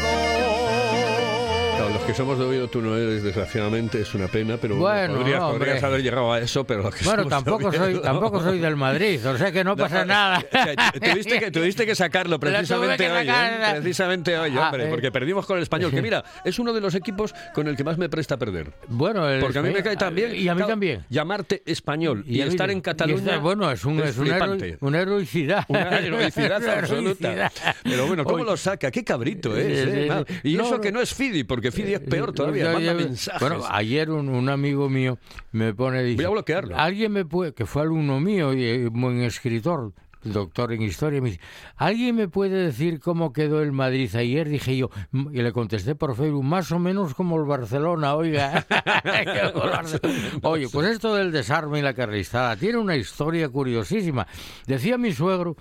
Que 2.07 2.13
somos 2.13 2.39
de 2.39 2.45
Oviedo, 2.45 2.69
tú 2.69 2.81
no 2.81 2.95
eres, 2.95 3.21
desgraciadamente, 3.21 3.99
es 4.01 4.13
una 4.15 4.27
pena, 4.29 4.55
pero 4.61 4.77
Bueno, 4.77 5.17
podrías, 5.17 5.41
hombre. 5.41 5.59
podrías 5.65 5.83
haber 5.83 6.01
llegado 6.01 6.31
a 6.31 6.39
eso, 6.39 6.63
pero 6.63 6.89
que 6.89 7.03
Bueno, 7.03 7.25
tampoco 7.25 7.69
soy, 7.71 7.95
Oviedo- 7.95 8.01
tampoco 8.01 8.41
soy 8.41 8.59
del 8.59 8.77
Madrid, 8.77 9.19
o 9.27 9.37
sea 9.37 9.51
que 9.51 9.61
no 9.65 9.75
pasa 9.75 10.05
nada. 10.05 10.37
O 10.39 10.51
sea, 10.63 10.73
tuviste, 10.93 11.37
que, 11.39 11.51
tuviste 11.51 11.85
que 11.85 11.95
sacarlo 11.95 12.39
precisamente 12.39 12.95
que 13.05 13.11
hoy, 13.11 13.25
sacar, 13.27 13.53
¿eh? 13.53 13.79
Precisamente 13.81 14.37
hoy, 14.37 14.53
Ah, 14.57 14.67
hombre, 14.67 14.85
eh. 14.85 14.87
porque 14.89 15.11
perdimos 15.11 15.45
con 15.45 15.57
el 15.57 15.63
español, 15.63 15.91
que 15.91 16.01
mira, 16.01 16.23
es 16.45 16.57
uno 16.59 16.71
de 16.71 16.79
los 16.79 16.95
equipos 16.95 17.35
con 17.53 17.67
el 17.67 17.75
que 17.75 17.83
más 17.83 17.97
me 17.97 18.07
presta 18.07 18.35
a 18.35 18.37
perder. 18.37 18.71
Bueno, 18.87 19.27
el 19.29 19.41
Porque 19.41 19.59
a 19.59 19.61
mí 19.61 19.71
me 19.71 19.83
cae 19.83 19.97
tan 19.97 20.15
bien. 20.15 20.33
Y 20.33 20.47
a 20.47 20.55
mí 20.55 20.63
también. 20.65 21.03
Llamarte 21.09 21.61
español 21.65 22.23
y, 22.25 22.31
mí 22.35 22.39
estar 22.39 22.57
también. 22.57 22.71
en 22.71 22.77
Y 22.77 22.81
Cataluña. 22.83 23.19
estar- 23.33 23.39
bueno, 23.41 23.69
es, 23.69 23.83
un, 23.83 23.99
es, 23.99 24.17
una, 24.17 24.29
flipante. 24.37 24.67
hero- 24.69 24.77
una 24.81 25.01
heroicidad. 25.01 25.65
Una 25.67 25.99
heroicidad 25.99 26.61
Una 26.63 26.73
absoluta. 26.79 27.51
Pero 27.83 28.07
bueno, 28.07 28.23
¿cómo 28.23 28.37
Oye, 28.37 28.45
lo 28.45 28.55
saca? 28.55 28.91
Qué 28.91 29.03
cabrito 29.03 29.57
es. 29.57 29.85
¿eh? 29.87 30.25
sí. 30.41 30.51
Y 30.51 30.55
No, 30.55 30.63
eso 30.63 30.75
no. 30.75 30.81
que 30.81 30.91
no 30.93 31.01
es 31.01 31.13
Fidi, 31.13 31.43
porque 31.43 31.71
Fidi 31.71 31.96
es 31.97 32.09
peor 32.09 32.33
todavía. 32.33 32.73
Manda 32.73 32.93
mensajes. 32.93 33.41
Bueno, 33.41 33.63
ayer 33.69 34.09
un, 34.09 34.29
un 34.29 34.49
amigo 34.49 34.89
mío 34.89 35.19
me 35.51 35.73
pone... 35.73 36.03
Dice, 36.03 36.17
Voy 36.17 36.25
a 36.25 36.29
bloquearlo. 36.29 36.77
Alguien 36.77 37.11
me 37.11 37.25
puede... 37.25 37.53
Que 37.53 37.65
fue 37.65 37.81
alumno 37.83 38.19
mío 38.19 38.53
y 38.53 38.63
eh, 38.63 38.89
buen 38.91 39.21
escritor, 39.21 39.93
doctor 40.23 40.73
en 40.73 40.81
historia, 40.81 41.21
me 41.21 41.29
dice, 41.31 41.41
¿alguien 41.75 42.15
me 42.15 42.27
puede 42.27 42.65
decir 42.65 42.99
cómo 42.99 43.33
quedó 43.33 43.61
el 43.61 43.71
Madrid 43.71 44.13
ayer? 44.15 44.49
Dije 44.49 44.77
yo, 44.77 44.89
y 45.13 45.41
le 45.41 45.51
contesté 45.51 45.95
por 45.95 46.15
Facebook, 46.15 46.43
más 46.43 46.71
o 46.71 46.79
menos 46.79 47.13
como 47.13 47.37
el 47.37 47.45
Barcelona, 47.45 48.15
oiga. 48.15 48.65
Oye, 50.43 50.67
pues 50.69 50.87
esto 50.87 51.15
del 51.15 51.31
desarme 51.31 51.79
y 51.79 51.81
la 51.81 51.93
carlistada 51.93 52.55
tiene 52.55 52.77
una 52.77 52.95
historia 52.95 53.49
curiosísima. 53.49 54.27
Decía 54.65 54.97
mi 54.97 55.13
suegro 55.13 55.55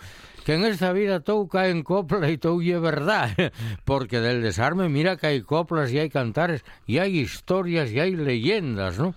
que 0.47 0.55
en 0.55 0.65
esta 0.65 0.93
vida 0.93 1.19
todo 1.19 1.49
cae 1.49 1.71
en 1.71 1.83
copla 1.83 2.31
y 2.31 2.39
todo 2.39 2.63
es 2.63 2.81
verdad, 2.81 3.31
porque 3.85 4.21
del 4.21 4.43
desarme 4.43 4.89
mira 4.89 5.17
que 5.17 5.27
hay 5.27 5.43
coplas 5.43 5.91
y 5.91 5.99
hay 5.99 6.09
cantares 6.09 6.65
y 6.87 6.99
hay 6.99 7.19
historias 7.19 7.91
y 7.91 7.99
hay 7.99 8.15
leyendas, 8.15 8.97
¿no? 8.99 9.17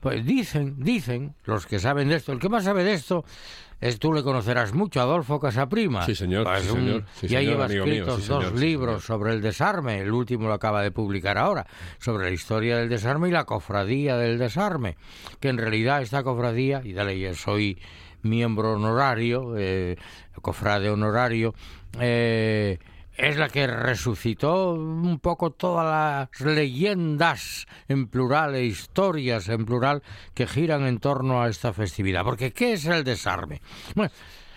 Pues 0.00 0.24
dicen, 0.24 0.76
dicen 0.78 1.34
los 1.44 1.66
que 1.66 1.80
saben 1.80 2.08
de 2.08 2.14
esto, 2.14 2.30
el 2.30 2.38
que 2.38 2.48
más 2.48 2.62
sabe 2.62 2.84
de 2.84 2.94
esto 2.94 3.24
es 3.80 3.98
tú 3.98 4.12
le 4.12 4.22
conocerás 4.22 4.74
mucho, 4.74 5.00
Adolfo 5.00 5.38
Casaprima. 5.40 6.04
Sí, 6.04 6.14
señor, 6.14 6.44
Pues 6.44 6.62
sí, 6.64 6.70
un- 6.70 6.76
señor, 6.78 7.04
sí, 7.14 7.28
ya 7.28 7.38
señor, 7.38 7.52
lleva 7.54 7.68
mío, 7.68 7.84
escritos 7.84 8.22
sí, 8.22 8.28
dos 8.28 8.44
señor, 8.44 8.58
libros 8.58 9.04
sobre 9.04 9.32
el 9.32 9.40
desarme, 9.40 10.00
el 10.00 10.12
último 10.12 10.48
lo 10.48 10.54
acaba 10.54 10.82
de 10.82 10.90
publicar 10.90 11.38
ahora, 11.38 11.66
sobre 11.98 12.24
la 12.26 12.30
historia 12.30 12.76
del 12.78 12.88
desarme 12.88 13.28
y 13.28 13.32
la 13.32 13.44
cofradía 13.44 14.16
del 14.16 14.38
desarme, 14.38 14.96
que 15.40 15.48
en 15.48 15.58
realidad 15.58 16.02
esta 16.02 16.22
cofradía, 16.22 16.80
y 16.84 16.92
dale, 16.92 17.18
yo 17.18 17.34
soy 17.34 17.78
miembro 18.22 18.72
honorario, 18.74 19.54
eh, 19.56 19.96
cofrade 20.42 20.90
honorario, 20.90 21.54
eh, 22.00 22.78
es 23.18 23.36
la 23.36 23.48
que 23.48 23.66
resucitó 23.66 24.74
un 24.74 25.18
poco 25.18 25.50
todas 25.50 26.28
las 26.30 26.40
leyendas 26.40 27.66
en 27.88 28.06
plural 28.06 28.54
e 28.54 28.64
historias 28.64 29.48
en 29.48 29.66
plural 29.66 30.04
que 30.34 30.46
giran 30.46 30.86
en 30.86 31.00
torno 31.00 31.42
a 31.42 31.48
esta 31.48 31.72
festividad. 31.72 32.22
Porque 32.24 32.52
¿qué 32.52 32.74
es 32.74 32.86
el 32.86 33.02
desarme? 33.02 33.60
Bueno, 33.96 34.12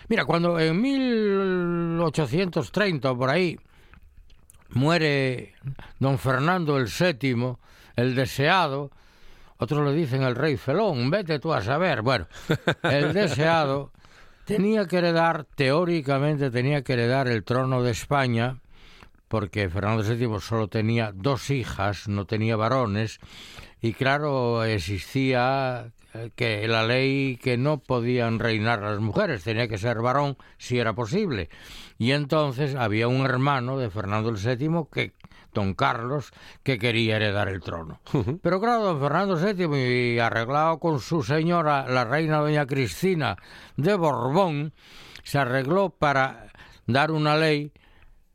mira, 0.08 0.24
cuando 0.24 0.60
en 0.60 0.80
1830 0.80 3.10
o 3.10 3.18
por 3.18 3.30
ahí 3.30 3.58
muere 4.70 5.54
don 5.98 6.16
Fernando 6.18 6.78
el 6.78 6.86
VII, 6.86 7.56
el 7.96 8.14
deseado, 8.14 8.92
otros 9.58 9.84
le 9.84 9.92
dicen 9.92 10.22
el 10.22 10.36
rey 10.36 10.56
Felón, 10.56 11.10
vete 11.10 11.40
tú 11.40 11.52
a 11.52 11.62
saber. 11.62 12.02
Bueno, 12.02 12.28
el 12.84 13.12
deseado 13.22 13.90
tenía 14.56 14.86
que 14.86 14.98
heredar, 14.98 15.44
teóricamente 15.54 16.50
tenía 16.50 16.82
que 16.82 16.92
heredar 16.94 17.28
el 17.28 17.44
trono 17.44 17.82
de 17.82 17.90
España, 17.90 18.60
porque 19.28 19.68
Fernando 19.68 20.02
VII 20.02 20.40
solo 20.40 20.68
tenía 20.68 21.12
dos 21.14 21.50
hijas, 21.50 22.08
no 22.08 22.26
tenía 22.26 22.56
varones, 22.56 23.18
y 23.80 23.94
claro, 23.94 24.64
existía 24.64 25.92
eh, 26.14 26.30
que 26.36 26.68
la 26.68 26.86
ley 26.86 27.38
que 27.42 27.56
no 27.56 27.78
podían 27.78 28.38
reinar 28.38 28.82
las 28.82 29.00
mujeres, 29.00 29.42
tenía 29.42 29.68
que 29.68 29.78
ser 29.78 30.00
varón 30.00 30.36
si 30.58 30.78
era 30.78 30.92
posible. 30.92 31.48
Y 31.98 32.12
entonces 32.12 32.74
había 32.74 33.08
un 33.08 33.24
hermano 33.24 33.78
de 33.78 33.90
Fernando 33.90 34.32
VII 34.32 34.86
que 34.92 35.12
don 35.52 35.74
Carlos, 35.74 36.32
que 36.62 36.78
quería 36.78 37.16
heredar 37.16 37.48
el 37.48 37.60
trono. 37.60 38.00
Pero 38.42 38.60
claro, 38.60 38.82
don 38.82 39.00
Fernando 39.00 39.36
VII, 39.36 40.14
y 40.14 40.18
arreglado 40.18 40.78
con 40.78 41.00
su 41.00 41.22
señora, 41.22 41.86
la 41.88 42.04
reina 42.04 42.38
doña 42.38 42.66
Cristina 42.66 43.36
de 43.76 43.94
Borbón, 43.94 44.72
se 45.22 45.38
arregló 45.38 45.90
para 45.90 46.46
dar 46.86 47.10
una 47.10 47.36
ley, 47.36 47.72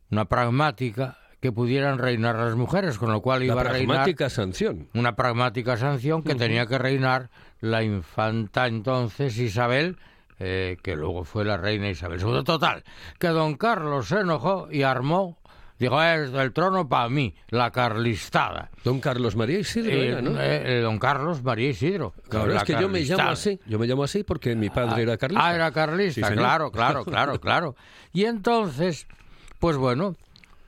una 0.10 0.26
pragmática, 0.26 1.18
que 1.40 1.52
pudieran 1.52 2.00
reinar 2.00 2.36
las 2.36 2.56
mujeres, 2.56 2.98
con 2.98 3.12
lo 3.12 3.22
cual 3.22 3.44
iba 3.44 3.56
La 3.56 3.62
a 3.62 3.64
reinar 3.66 3.88
pragmática 3.88 4.30
sanción. 4.30 4.90
una 4.96 5.16
pragmática 5.16 5.78
sanción 5.78 6.24
que 6.24 6.34
tenía 6.34 6.66
que 6.66 6.80
reinar 6.80 7.30
la 7.60 7.84
infanta 7.84 8.66
entonces 8.66 9.38
Isabel, 9.38 9.98
eh, 10.40 10.78
que 10.82 10.96
luego 10.96 11.24
fue 11.26 11.46
la 11.46 11.58
reina 11.58 11.90
Isabel 11.90 12.20
II. 12.22 12.44
Total, 12.44 12.84
que 13.20 13.28
don 13.28 13.56
Carlos 13.56 14.08
se 14.08 14.20
enojó 14.20 14.68
y 14.72 14.82
armó, 14.82 15.38
dijo, 15.80 16.02
es 16.02 16.32
del 16.32 16.54
trono 16.54 16.88
para 16.88 17.10
mí, 17.10 17.36
la 17.50 17.72
carlistada. 17.72 18.70
Don 18.84 19.00
Carlos 19.00 19.36
María 19.36 19.60
Isidro 19.60 19.92
Eh, 19.92 20.08
era, 20.10 20.22
¿no? 20.22 20.32
eh, 20.40 20.78
eh, 20.78 20.82
don 20.82 20.98
Carlos 21.00 21.44
María 21.44 21.70
Isidro. 21.70 22.14
Claro, 22.30 22.48
la 22.48 22.58
es 22.58 22.64
que 22.64 22.74
yo 22.74 22.90
me 22.90 23.02
llamo 23.02 23.30
así. 23.30 23.60
Yo 23.66 23.80
me 23.80 23.88
llamo 23.88 24.04
así 24.04 24.24
porque 24.24 24.56
mi 24.56 24.70
padre 24.70 25.04
era 25.04 25.18
carlista. 25.18 25.46
Ah, 25.48 25.56
era 25.56 25.72
carlista, 25.72 26.28
Sí, 26.28 26.34
claro, 26.34 26.72
claro, 26.72 27.06
claro, 27.06 27.40
claro. 27.40 27.76
Y 28.14 28.26
entonces, 28.26 29.08
pues 29.60 29.78
bueno, 29.78 30.16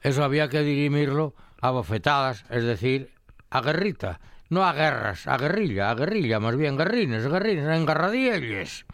eso 0.01 0.23
había 0.23 0.47
que 0.49 0.61
dirimirlo 0.61 1.33
a 1.61 1.71
bofetadas, 1.71 2.45
es 2.49 2.63
decir, 2.63 3.11
a 3.49 3.61
guerrita, 3.61 4.19
no 4.49 4.63
a 4.65 4.73
guerras, 4.73 5.27
a 5.27 5.37
guerrilla, 5.37 5.89
a 5.91 5.95
guerrilla, 5.95 6.39
más 6.39 6.55
bien 6.55 6.77
guerrines, 6.77 7.27
guerrines, 7.27 7.67
engarradielles. 7.77 8.85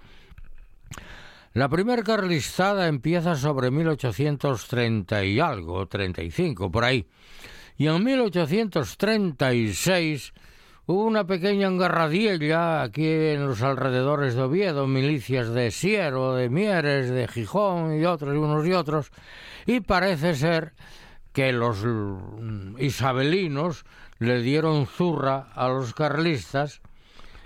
La 1.56 1.68
primer 1.70 2.04
carlistada 2.04 2.88
empieza 2.90 3.38
sobre 3.38 3.72
1830 3.72 5.24
y 5.24 5.40
algo, 5.40 5.88
35, 5.88 6.70
por 6.70 6.84
ahí. 6.84 7.08
Y 7.78 7.88
en 7.88 8.04
1836 8.04 10.34
hubo 10.86 11.06
una 11.06 11.26
pequeña 11.26 11.68
engarradiella 11.68 12.82
aquí 12.82 13.08
en 13.08 13.48
los 13.48 13.62
alrededores 13.62 14.36
de 14.36 14.42
Oviedo, 14.42 14.86
milicias 14.86 15.48
de 15.48 15.72
Siero, 15.72 16.36
de 16.36 16.50
Mieres, 16.50 17.10
de 17.10 17.26
Gijón 17.26 17.98
y 17.98 18.04
otros 18.04 18.38
unos 18.38 18.68
y 18.68 18.74
otros. 18.74 19.12
Y 19.66 19.80
parece 19.80 20.36
ser 20.36 20.74
que 21.32 21.54
los 21.54 21.86
isabelinos 22.80 23.86
le 24.20 24.42
dieron 24.42 24.88
zurra 24.88 25.54
a 25.56 25.70
los 25.70 25.94
carlistas 25.94 26.82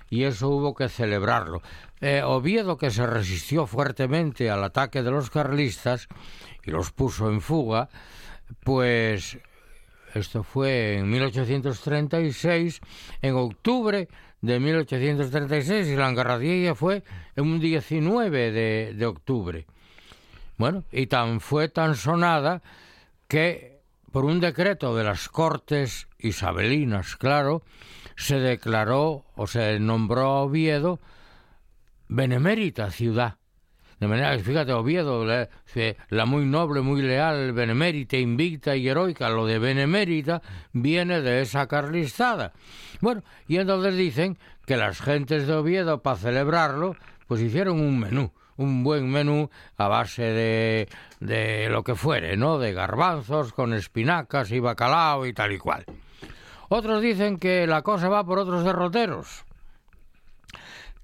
y 0.10 0.24
eso 0.24 0.50
hubo 0.50 0.74
que 0.74 0.90
celebrarlo. 0.90 1.62
Eh, 2.02 2.22
Oviedo, 2.24 2.78
que 2.78 2.92
se 2.92 3.06
resistió 3.06 3.68
fuertemente 3.68 4.50
al 4.50 4.64
ataque 4.64 5.04
de 5.04 5.12
los 5.12 5.30
carlistas 5.30 6.08
y 6.64 6.72
los 6.72 6.92
puso 6.92 7.30
en 7.30 7.42
fuga, 7.42 7.90
pues 8.64 9.38
esto 10.14 10.44
fue 10.44 10.98
en 10.98 11.10
1836, 11.10 12.80
en 13.22 13.36
octubre 13.36 14.08
de 14.42 14.60
1836, 14.60 15.88
y 15.88 15.96
la 15.96 16.10
engarradilla 16.10 16.74
fue 16.74 17.04
en 17.36 17.44
un 17.44 17.60
19 17.60 18.52
de, 18.52 18.94
de 18.96 19.06
octubre. 19.06 19.66
Bueno, 20.58 20.84
y 20.92 21.08
tan 21.08 21.42
fue 21.42 21.70
tan 21.70 21.96
sonada 21.96 22.62
que 23.28 23.80
por 24.12 24.26
un 24.26 24.40
decreto 24.40 24.96
de 24.96 25.04
las 25.04 25.30
Cortes 25.30 26.08
isabelinas, 26.18 27.16
claro, 27.16 27.62
se 28.16 28.40
declaró 28.40 29.26
o 29.36 29.48
se 29.48 29.80
nombró 29.80 30.22
a 30.22 30.42
Oviedo 30.42 31.00
benemérita 32.10 32.92
ciudad. 32.92 33.38
De 34.00 34.08
manera 34.08 34.36
que, 34.38 34.44
fíjate, 34.44 34.72
Oviedo, 34.72 35.26
la, 35.26 36.26
muy 36.26 36.46
noble, 36.46 36.82
muy 36.82 37.02
leal, 37.02 37.52
benemérita, 37.52 38.16
invicta 38.18 38.76
y 38.76 38.88
heroica, 38.88 39.30
lo 39.30 39.46
de 39.46 39.60
benemérita 39.60 40.42
viene 40.72 41.22
de 41.22 41.42
esa 41.42 41.68
carlistada. 41.68 42.54
Bueno, 43.02 43.24
y 43.48 43.58
entonces 43.58 43.96
dicen 43.96 44.38
que 44.66 44.78
las 44.78 45.02
gentes 45.02 45.48
de 45.48 45.54
Oviedo, 45.54 46.02
para 46.02 46.16
celebrarlo, 46.16 46.96
pues 47.28 47.42
hicieron 47.42 47.82
un 47.82 48.00
menú, 48.00 48.32
un 48.56 48.86
buen 48.86 49.10
menú 49.10 49.50
a 49.78 49.88
base 49.90 50.24
de, 50.24 50.88
de 51.20 51.68
lo 51.70 51.84
que 51.84 51.96
fuere, 51.96 52.38
¿no? 52.38 52.58
De 52.58 52.72
garbanzos 52.72 53.52
con 53.52 53.74
espinacas 53.74 54.52
y 54.52 54.60
bacalao 54.60 55.26
y 55.26 55.34
tal 55.34 55.52
y 55.52 55.58
cual. 55.58 55.86
Otros 56.70 57.02
dicen 57.02 57.38
que 57.38 57.68
la 57.68 57.82
cosa 57.82 58.08
va 58.08 58.24
por 58.24 58.40
otros 58.40 58.64
derroteros, 58.64 59.44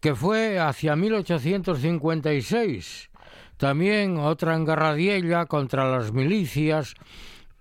que 0.05 0.13
fue 0.13 0.59
hacia 0.59 0.95
1856. 0.95 3.09
También 3.57 4.19
otra 4.19 4.55
engarradiella 4.55 5.47
contra 5.47 5.89
las 5.89 6.13
milicias 6.13 6.93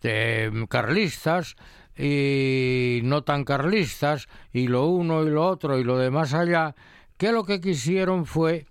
eh, 0.03 0.51
carlistas 0.69 1.57
y 1.97 3.01
no 3.03 3.25
tan 3.25 3.45
carlistas, 3.45 4.29
y 4.53 4.69
lo 4.69 4.89
uno 4.89 5.25
y 5.25 5.31
lo 5.31 5.47
otro 5.47 5.79
y 5.79 5.85
lo 5.85 5.97
de 5.97 6.11
más 6.11 6.35
allá, 6.35 6.75
que 7.17 7.33
lo 7.33 7.45
que 7.45 7.63
quisieron 7.63 8.27
fue, 8.27 8.67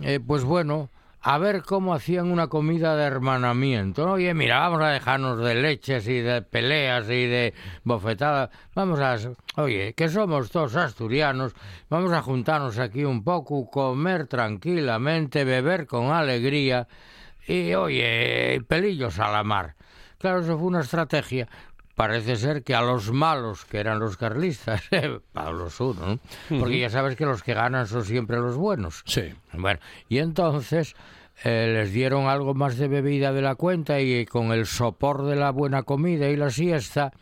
eh, 0.00 0.20
pues 0.20 0.44
bueno, 0.44 0.90
a 1.28 1.38
ver 1.38 1.62
cómo 1.62 1.92
hacían 1.92 2.30
una 2.30 2.46
comida 2.46 2.94
de 2.94 3.02
hermanamiento. 3.02 4.06
¿no? 4.06 4.12
Oye, 4.12 4.32
mira, 4.32 4.60
vamos 4.60 4.80
a 4.80 4.90
dejarnos 4.90 5.40
de 5.40 5.56
leches 5.56 6.06
y 6.06 6.20
de 6.20 6.40
peleas 6.40 7.06
y 7.06 7.26
de 7.26 7.52
bofetadas. 7.82 8.50
Vamos 8.76 9.00
a, 9.00 9.16
oye, 9.56 9.92
que 9.94 10.08
somos 10.08 10.52
todos 10.52 10.76
asturianos, 10.76 11.56
vamos 11.90 12.12
a 12.12 12.22
juntarnos 12.22 12.78
aquí 12.78 13.04
un 13.04 13.24
poco, 13.24 13.68
comer 13.68 14.28
tranquilamente, 14.28 15.42
beber 15.42 15.88
con 15.88 16.12
alegría 16.12 16.86
y, 17.48 17.74
oye, 17.74 18.62
pelillos 18.68 19.18
a 19.18 19.28
la 19.32 19.42
mar. 19.42 19.74
Claro, 20.18 20.42
eso 20.42 20.56
fue 20.56 20.68
una 20.68 20.80
estrategia. 20.82 21.48
Parece 21.96 22.36
ser 22.36 22.62
que 22.62 22.74
a 22.74 22.82
los 22.82 23.10
malos, 23.10 23.64
que 23.64 23.78
eran 23.78 23.98
los 23.98 24.16
carlistas, 24.16 24.82
a 25.34 25.50
los 25.50 25.80
uno, 25.80 26.06
¿no? 26.06 26.58
Porque 26.60 26.78
ya 26.78 26.90
sabes 26.90 27.16
que 27.16 27.24
los 27.24 27.42
que 27.42 27.54
ganan 27.54 27.88
son 27.88 28.04
siempre 28.04 28.36
los 28.36 28.54
buenos. 28.54 29.02
Sí. 29.06 29.34
Bueno, 29.54 29.80
y 30.08 30.18
entonces 30.18 30.94
eh, 31.44 31.70
les 31.72 31.92
dieron 31.92 32.26
algo 32.28 32.54
más 32.54 32.76
de 32.78 32.88
bebida 32.88 33.32
de 33.32 33.42
la 33.42 33.54
cuenta 33.56 34.00
y 34.00 34.24
con 34.26 34.52
el 34.52 34.66
sopor 34.66 35.24
de 35.26 35.36
la 35.36 35.50
buena 35.50 35.82
comida 35.82 36.28
y 36.30 36.36
la 36.36 36.50
siesta 36.50 37.12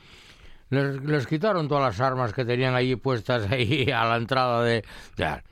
les, 0.70 1.02
les 1.04 1.26
quitaron 1.26 1.68
todas 1.68 1.84
las 1.84 2.00
armas 2.00 2.32
que 2.32 2.44
tenían 2.44 2.74
allí 2.74 2.96
puestas 2.96 3.46
ahí 3.50 3.90
a 3.90 4.04
la 4.04 4.16
entrada 4.16 4.62
de... 4.64 4.84
de- 5.16 5.42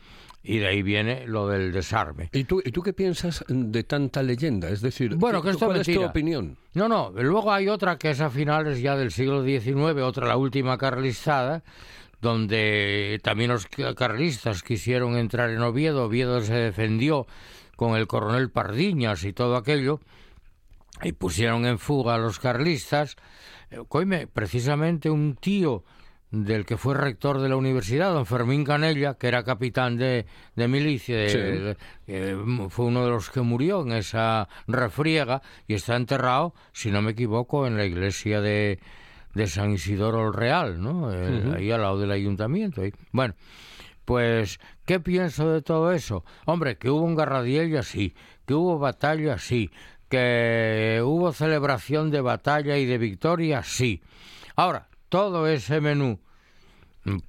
y 0.44 0.58
de 0.58 0.66
ahí 0.66 0.82
viene 0.82 1.24
lo 1.28 1.46
del 1.46 1.70
desarme. 1.70 2.28
¿Y 2.32 2.42
tú, 2.42 2.60
¿Y 2.64 2.72
tú 2.72 2.82
qué 2.82 2.92
piensas 2.92 3.44
de 3.46 3.84
tanta 3.84 4.24
leyenda? 4.24 4.70
Es 4.70 4.80
decir, 4.80 5.14
Bueno, 5.14 5.40
que 5.40 5.46
¿qué- 5.46 5.52
esto 5.52 5.66
¿cuál 5.66 5.80
es 5.82 5.86
tu 5.86 6.02
opinión? 6.02 6.56
No, 6.74 6.88
no, 6.88 7.12
luego 7.14 7.52
hay 7.52 7.68
otra 7.68 7.96
que 7.96 8.10
es 8.10 8.20
a 8.20 8.28
finales 8.28 8.80
ya 8.82 8.96
del 8.96 9.12
siglo 9.12 9.44
XIX, 9.44 10.02
otra, 10.02 10.26
la 10.26 10.36
última 10.36 10.76
carlistada, 10.78 11.62
donde 12.20 13.20
también 13.22 13.50
los 13.50 13.66
ca- 13.66 13.94
carlistas 13.94 14.64
quisieron 14.64 15.16
entrar 15.16 15.50
en 15.50 15.60
Oviedo, 15.62 16.06
Oviedo 16.06 16.40
se 16.40 16.54
defendió 16.54 17.28
con 17.76 17.96
el 17.96 18.06
coronel 18.06 18.50
Pardiñas 18.50 19.24
y 19.24 19.32
todo 19.32 19.56
aquello, 19.56 20.00
y 21.02 21.12
pusieron 21.12 21.64
en 21.66 21.78
fuga 21.78 22.14
a 22.14 22.18
los 22.18 22.38
carlistas. 22.38 23.16
Eh, 23.70 23.78
coime, 23.88 24.26
precisamente 24.26 25.10
un 25.10 25.36
tío 25.36 25.84
del 26.30 26.64
que 26.64 26.78
fue 26.78 26.94
rector 26.94 27.40
de 27.40 27.48
la 27.50 27.56
universidad, 27.56 28.12
don 28.14 28.24
Fermín 28.24 28.64
Canella, 28.64 29.14
que 29.14 29.28
era 29.28 29.42
capitán 29.44 29.98
de, 29.98 30.24
de 30.56 30.68
milicia, 30.68 31.16
de- 31.16 31.76
Sí. 32.06 32.12
de- 32.12 32.68
fue 32.70 32.86
uno 32.86 33.04
de 33.04 33.10
los 33.10 33.28
que 33.28 33.42
murió 33.42 33.82
en 33.82 33.92
esa 33.92 34.48
refriega 34.66 35.42
y 35.66 35.74
está 35.74 35.94
enterrado, 35.96 36.54
si 36.72 36.90
no 36.90 37.02
me 37.02 37.10
equivoco, 37.10 37.66
en 37.66 37.76
la 37.76 37.84
iglesia 37.84 38.40
de, 38.40 38.78
de 39.34 39.46
San 39.46 39.72
Isidoro 39.72 40.26
el 40.28 40.32
Real, 40.32 40.80
¿no? 40.80 41.12
Eh, 41.12 41.52
Ahí 41.56 41.70
al 41.70 41.82
lado 41.82 41.98
del 41.98 42.10
ayuntamiento. 42.12 42.80
ahí. 42.82 42.92
Bueno, 43.12 43.34
Pues, 44.04 44.58
¿qué 44.84 45.00
pienso 45.00 45.50
de 45.50 45.62
todo 45.62 45.92
eso? 45.92 46.24
Hombre, 46.46 46.76
que 46.78 46.90
hubo 46.90 47.02
un 47.02 47.14
garradiella, 47.14 47.82
sí, 47.82 48.14
que 48.46 48.54
hubo 48.54 48.78
batalla, 48.78 49.38
sí, 49.38 49.70
que 50.08 51.00
hubo 51.04 51.32
celebración 51.32 52.10
de 52.10 52.20
batalla 52.20 52.76
y 52.78 52.86
de 52.86 52.98
victoria, 52.98 53.62
sí. 53.62 54.02
Ahora, 54.56 54.88
todo 55.08 55.46
ese 55.48 55.80
menú, 55.80 56.18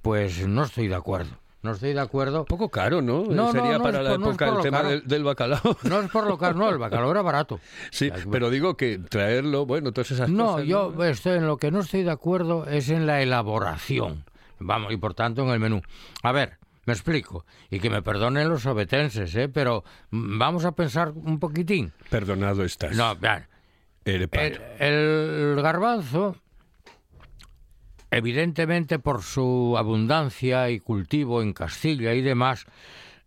pues 0.02 0.46
no 0.46 0.64
estoy 0.64 0.88
de 0.88 0.94
acuerdo. 0.94 1.38
No 1.62 1.70
estoy 1.72 1.94
de 1.94 2.00
acuerdo. 2.00 2.44
Poco 2.44 2.68
caro, 2.68 3.00
¿no? 3.00 3.24
No, 3.24 3.50
Sería 3.50 3.72
no, 3.72 3.78
no 3.78 3.84
para 3.84 3.98
es 4.00 4.04
la 4.04 4.18
no 4.18 4.26
época 4.28 4.48
el 4.50 4.60
tema 4.60 4.82
del, 4.82 5.06
del 5.08 5.24
bacalao. 5.24 5.62
No 5.84 6.00
es 6.00 6.10
por 6.10 6.26
lo 6.26 6.36
caro, 6.36 6.58
no, 6.58 6.68
el 6.68 6.76
bacalao 6.76 7.10
era 7.10 7.22
barato. 7.22 7.58
Sí, 7.90 8.12
pero 8.30 8.50
digo 8.50 8.76
que 8.76 8.98
traerlo, 8.98 9.64
bueno, 9.64 9.90
todas 9.92 10.10
esas 10.10 10.28
No, 10.28 10.52
cosas. 10.52 10.66
yo 10.66 11.04
estoy 11.04 11.38
en 11.38 11.46
lo 11.46 11.56
que 11.56 11.70
no 11.70 11.80
estoy 11.80 12.02
de 12.02 12.10
acuerdo 12.10 12.66
es 12.66 12.90
en 12.90 13.06
la 13.06 13.22
elaboración. 13.22 14.24
Vamos, 14.58 14.92
y 14.92 14.98
por 14.98 15.14
tanto 15.14 15.42
en 15.42 15.48
el 15.48 15.58
menú. 15.58 15.80
A 16.22 16.32
ver, 16.32 16.58
me 16.86 16.92
explico. 16.92 17.44
Y 17.70 17.80
que 17.80 17.90
me 17.90 18.02
perdonen 18.02 18.48
los 18.48 18.66
obetenses, 18.66 19.34
¿eh? 19.34 19.48
Pero 19.48 19.84
mm, 20.10 20.38
vamos 20.38 20.64
a 20.64 20.72
pensar 20.72 21.12
un 21.14 21.38
poquitín. 21.38 21.92
Perdonado 22.10 22.64
estás. 22.64 22.96
No, 22.96 23.16
vean, 23.16 23.46
el, 24.04 24.28
el 24.78 25.62
garbanzo, 25.62 26.36
evidentemente 28.10 28.98
por 28.98 29.22
su 29.22 29.76
abundancia 29.78 30.70
y 30.70 30.80
cultivo 30.80 31.42
en 31.42 31.52
Castilla 31.52 32.12
y 32.12 32.22
demás, 32.22 32.66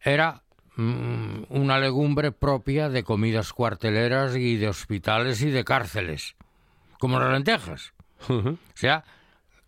era 0.01 0.43
mm, 0.75 1.43
una 1.49 1.79
legumbre 1.79 2.31
propia 2.31 2.89
de 2.89 3.03
comidas 3.03 3.53
cuarteleras 3.53 4.35
y 4.35 4.57
de 4.57 4.69
hospitales 4.69 5.41
y 5.41 5.49
de 5.49 5.63
cárceles, 5.63 6.35
como 6.99 7.19
las 7.19 7.31
lentejas. 7.31 7.93
O 8.29 8.57
sea, 8.73 9.03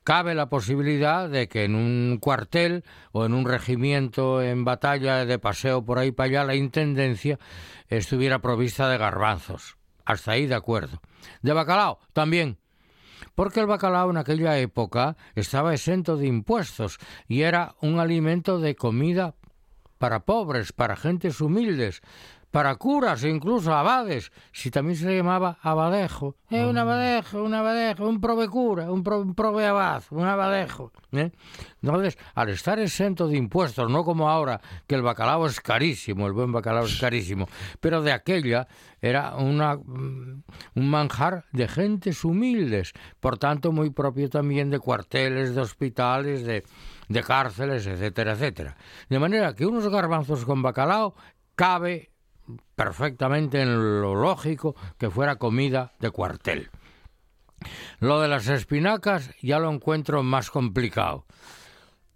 cabe 0.03 0.36
la 0.36 0.50
posibilidad 0.50 1.29
de 1.29 1.48
que 1.48 1.63
en 1.63 1.75
un 1.75 2.18
cuartel 2.20 2.84
o 3.12 3.25
en 3.25 3.34
un 3.34 3.46
regimiento 3.46 4.41
en 4.41 4.65
batalla 4.65 5.25
de 5.25 5.39
paseo 5.39 5.84
por 5.84 6.00
ahí 6.00 6.12
para 6.12 6.29
allá 6.29 6.44
la 6.46 6.56
intendencia 6.56 7.39
estuviera 7.88 8.39
provista 8.39 8.89
de 8.89 8.98
garbanzos. 8.98 9.77
Hasta 10.06 10.32
ahí 10.32 10.48
de 10.48 10.56
acuerdo. 10.56 11.01
De 11.41 11.53
bacalao 11.53 12.00
también. 12.13 12.58
Porque 13.36 13.60
el 13.60 13.68
bacalao 13.68 14.10
en 14.10 14.18
aquella 14.18 14.58
época 14.58 15.15
estaba 15.36 15.74
exento 15.74 16.18
de 16.18 16.27
impuestos 16.27 16.98
y 17.27 17.41
era 17.41 17.75
un 17.82 18.00
alimento 18.00 18.60
de 18.60 18.75
comida 18.75 19.36
para 19.98 20.22
pobres, 20.22 20.72
para 20.74 20.96
gentes 20.96 21.41
humildes, 21.41 22.01
para 22.51 22.75
curas 22.75 23.24
e 23.24 23.29
incluso 23.29 23.74
abades, 23.74 24.32
si 24.51 24.72
también 24.72 24.98
se 24.98 25.06
le 25.06 25.18
llamaba 25.18 25.58
abadejo. 25.62 26.36
Eh, 26.50 26.65
un 26.65 26.77
abadejo, 26.77 27.44
un 27.44 27.53
abadejo, 27.53 28.08
un 28.08 28.20
provecura, 28.20 28.91
un, 28.91 29.03
pro, 29.03 29.22
un 29.22 29.36
proveabad, 29.36 30.03
un 30.10 30.25
abadejo. 30.25 30.91
¿eh? 31.12 31.32
Entonces, 31.82 32.18
al 32.34 32.50
estar 32.50 32.79
exento 32.79 33.27
de 33.27 33.38
impuestos, 33.38 33.89
no 33.89 34.03
como 34.03 34.29
ahora, 34.29 34.60
que 34.88 34.96
el 34.96 35.03
bacalao 35.03 35.46
es 35.46 35.62
carísimo, 35.62 36.25
el 36.25 36.34
buen 36.34 36.51
bacalao 36.51 36.86
es 36.86 37.00
carísimo, 37.00 37.48
pero 37.79 38.01
de 38.01 38.12
aquella 38.12 38.68
era 39.01 39.36
una, 39.36 39.75
mm, 39.75 40.44
un 40.75 40.89
manjar 40.89 41.46
de 41.51 41.68
gentes 41.68 42.24
humildes, 42.24 42.94
por 43.20 43.38
tanto 43.38 43.72
muy 43.72 43.91
propio 43.91 44.29
también 44.29 44.72
de 44.72 44.79
cuarteles, 44.79 45.53
de 45.53 45.62
hospitales, 45.62 46.44
de, 46.44 46.63
de 47.08 47.24
cárceles, 47.24 47.86
etcétera, 47.86 48.34
etcétera. 48.34 48.75
De 49.08 49.20
manera 49.20 49.53
que 49.53 49.68
unos 49.68 49.88
garbanzos 49.88 50.46
con 50.46 50.62
bacalao 50.62 51.13
cabe 51.56 52.12
perfectamente 52.75 53.62
en 53.62 54.01
lo 54.01 54.15
lógico 54.15 54.75
que 54.98 55.10
fuera 55.10 55.38
comida 55.38 55.94
de 56.00 56.12
cuartel. 56.12 56.70
Lo 58.00 58.22
de 58.22 58.27
las 58.27 58.48
espinacas 58.48 59.32
ya 59.41 59.60
lo 59.60 59.72
encuentro 59.72 60.24
más 60.24 60.50
complicado, 60.50 61.25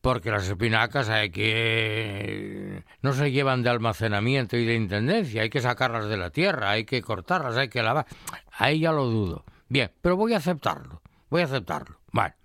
porque 0.02 0.32
las 0.32 0.48
espinacas 0.48 1.10
hay 1.10 1.32
que 1.32 2.84
no 3.02 3.14
se 3.14 3.32
llevan 3.32 3.64
de 3.64 3.70
almacenamiento 3.70 4.58
y 4.58 4.66
de 4.66 4.76
intendencia, 4.76 5.42
hay 5.42 5.50
que 5.50 5.62
sacarlas 5.62 6.08
de 6.08 6.18
la 6.18 6.30
tierra, 6.30 6.72
hay 6.72 6.86
que 6.86 7.02
cortarlas, 7.02 7.58
hay 7.58 7.70
que 7.70 7.84
lavar. 7.84 8.06
Ahí 8.52 8.80
ya 8.80 8.92
lo 8.92 9.06
dudo. 9.06 9.44
Bien, 9.68 9.92
pero 10.02 10.16
voy 10.16 10.34
a 10.34 10.38
aceptarlo, 10.38 11.02
voy 11.30 11.42
a 11.42 11.46
aceptarlo. 11.46 12.00
Vale. 12.12 12.36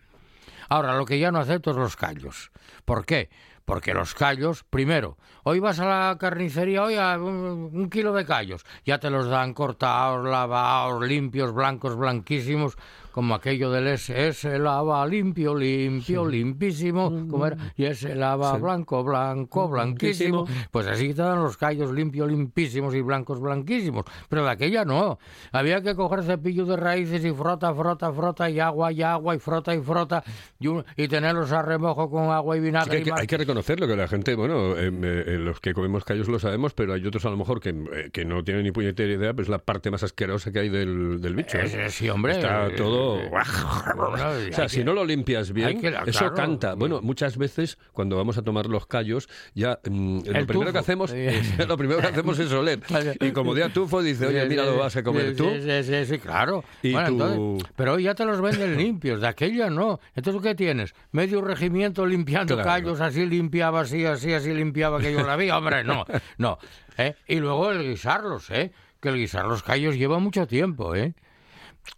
Ahora, 0.68 0.96
lo 0.96 1.06
que 1.06 1.18
ya 1.18 1.30
no 1.30 1.38
acepto 1.38 1.70
es 1.70 1.76
los 1.76 1.96
callos. 1.96 2.50
¿Por 2.84 3.06
qué? 3.06 3.30
Porque 3.68 3.92
los 3.92 4.14
callos, 4.14 4.64
primero, 4.64 5.18
hoy 5.42 5.60
vas 5.60 5.78
a 5.78 5.84
la 5.84 6.16
carnicería, 6.18 6.84
hoy 6.84 6.94
a 6.94 7.18
un, 7.18 7.68
un 7.70 7.90
kilo 7.90 8.14
de 8.14 8.24
callos, 8.24 8.64
ya 8.86 8.98
te 8.98 9.10
los 9.10 9.28
dan 9.28 9.52
cortados, 9.52 10.26
lavados, 10.26 11.06
limpios, 11.06 11.52
blancos, 11.52 11.94
blanquísimos, 11.94 12.78
como 13.18 13.34
aquello 13.34 13.72
del 13.72 13.88
ese, 13.88 14.28
ese 14.28 14.60
lava 14.60 15.04
limpio, 15.04 15.52
limpio, 15.52 16.24
limpísimo, 16.24 17.10
como 17.28 17.46
era, 17.46 17.56
y 17.76 17.84
ese 17.86 18.14
lava 18.14 18.56
blanco, 18.58 19.02
blanco, 19.02 19.66
blanquísimo. 19.68 20.46
Pues 20.70 20.86
así 20.86 21.12
dan 21.14 21.42
los 21.42 21.56
callos 21.56 21.90
limpios, 21.90 22.30
limpísimos 22.30 22.94
y 22.94 23.00
blancos, 23.00 23.40
blanquísimos. 23.40 24.04
Pero 24.28 24.44
de 24.44 24.50
aquella 24.52 24.84
no. 24.84 25.18
Había 25.50 25.82
que 25.82 25.96
coger 25.96 26.22
cepillo 26.22 26.64
de 26.64 26.76
raíces 26.76 27.24
y 27.24 27.32
frota, 27.32 27.74
frota, 27.74 28.12
frota, 28.12 28.48
y 28.50 28.60
agua, 28.60 28.92
y 28.92 29.02
agua, 29.02 29.34
y 29.34 29.40
frota, 29.40 29.74
y 29.74 29.80
frota, 29.80 30.22
y, 30.60 30.68
un- 30.68 30.84
y 30.96 31.08
tenerlos 31.08 31.50
a 31.50 31.60
remojo 31.62 32.08
con 32.08 32.30
agua 32.30 32.56
y 32.56 32.60
Sí 32.60 32.66
vinagre. 32.66 32.92
hay, 32.98 33.00
y 33.00 33.04
que, 33.04 33.10
más. 33.10 33.20
hay 33.20 33.26
que 33.26 33.36
reconocerlo, 33.36 33.88
que 33.88 33.96
la 33.96 34.06
gente, 34.06 34.36
bueno, 34.36 34.76
eh, 34.76 34.92
eh, 34.92 35.38
los 35.40 35.58
que 35.58 35.74
comemos 35.74 36.04
callos 36.04 36.28
lo 36.28 36.38
sabemos, 36.38 36.72
pero 36.72 36.92
hay 36.92 37.04
otros 37.04 37.24
a 37.26 37.30
lo 37.30 37.36
mejor 37.36 37.58
que, 37.60 37.70
eh, 37.70 38.10
que 38.12 38.24
no 38.24 38.44
tienen 38.44 38.62
ni 38.62 38.70
puñetera 38.70 39.12
idea, 39.12 39.34
pues 39.34 39.46
es 39.46 39.50
la 39.50 39.58
parte 39.58 39.90
más 39.90 40.04
asquerosa 40.04 40.52
que 40.52 40.60
hay 40.60 40.68
del, 40.68 41.20
del 41.20 41.34
bicho. 41.34 41.58
¿eh? 41.58 41.86
Eh, 41.86 41.90
sí, 41.90 42.08
hombre. 42.08 42.34
Está 42.34 42.68
todo... 42.76 43.07
o 43.14 44.52
sea, 44.52 44.68
si 44.68 44.84
no 44.84 44.92
lo 44.92 45.04
limpias 45.04 45.52
bien, 45.52 45.80
eso 46.06 46.32
canta. 46.34 46.74
Bueno, 46.74 47.00
muchas 47.02 47.36
veces 47.36 47.78
cuando 47.92 48.16
vamos 48.16 48.38
a 48.38 48.42
tomar 48.42 48.66
los 48.66 48.86
callos, 48.86 49.28
ya 49.54 49.78
mm, 49.88 50.20
lo 50.26 50.46
primero 50.46 50.72
que 50.72 50.78
hacemos, 50.78 51.10
Sí. 51.10 51.26
lo 51.68 51.76
primero 51.76 52.00
que 52.00 52.08
hacemos 52.08 52.38
es 52.38 52.52
oler. 52.52 52.80
Y 53.20 53.30
como 53.32 53.54
día 53.54 53.72
tufo 53.72 54.02
dice, 54.02 54.26
oye, 54.26 54.46
mira, 54.46 54.64
lo 54.64 54.76
vas 54.78 54.96
a 54.96 55.02
comer 55.02 55.36
tú. 55.36 55.48
Sí, 55.50 55.82
sí, 55.82 56.04
sí, 56.06 56.18
claro. 56.18 56.64
Y 56.82 56.92
Bueno, 56.92 57.08
tú- 57.08 57.14
entonces- 57.14 57.70
pero 57.76 57.94
hoy 57.94 58.04
ya 58.04 58.14
te 58.14 58.24
los 58.24 58.40
venden 58.40 58.76
limpios, 58.78 59.20
de 59.20 59.28
aquella 59.28 59.70
no. 59.70 60.00
Entonces, 60.14 60.42
¿qué 60.42 60.54
tienes? 60.54 60.94
Medio 61.12 61.40
regimiento 61.40 62.06
limpiando 62.06 62.54
Claro. 62.54 62.68
callos, 62.68 63.00
así 63.00 63.26
limpiaba, 63.26 63.80
así, 63.80 64.04
así, 64.04 64.32
así 64.32 64.52
limpiaba 64.52 65.00
que 65.00 65.12
yo 65.12 65.22
la 65.26 65.36
vi. 65.36 65.50
Hombre, 65.50 65.84
no, 65.84 66.04
no. 66.38 66.58
¿eh? 66.96 67.14
Y 67.26 67.36
luego 67.36 67.70
el 67.70 67.82
guisarlos, 67.82 68.50
¿eh? 68.50 68.72
Que 69.00 69.10
el 69.10 69.16
guisar 69.16 69.46
los 69.46 69.62
callos 69.62 69.96
lleva 69.96 70.18
mucho 70.18 70.46
tiempo, 70.46 70.94
¿eh? 70.94 71.14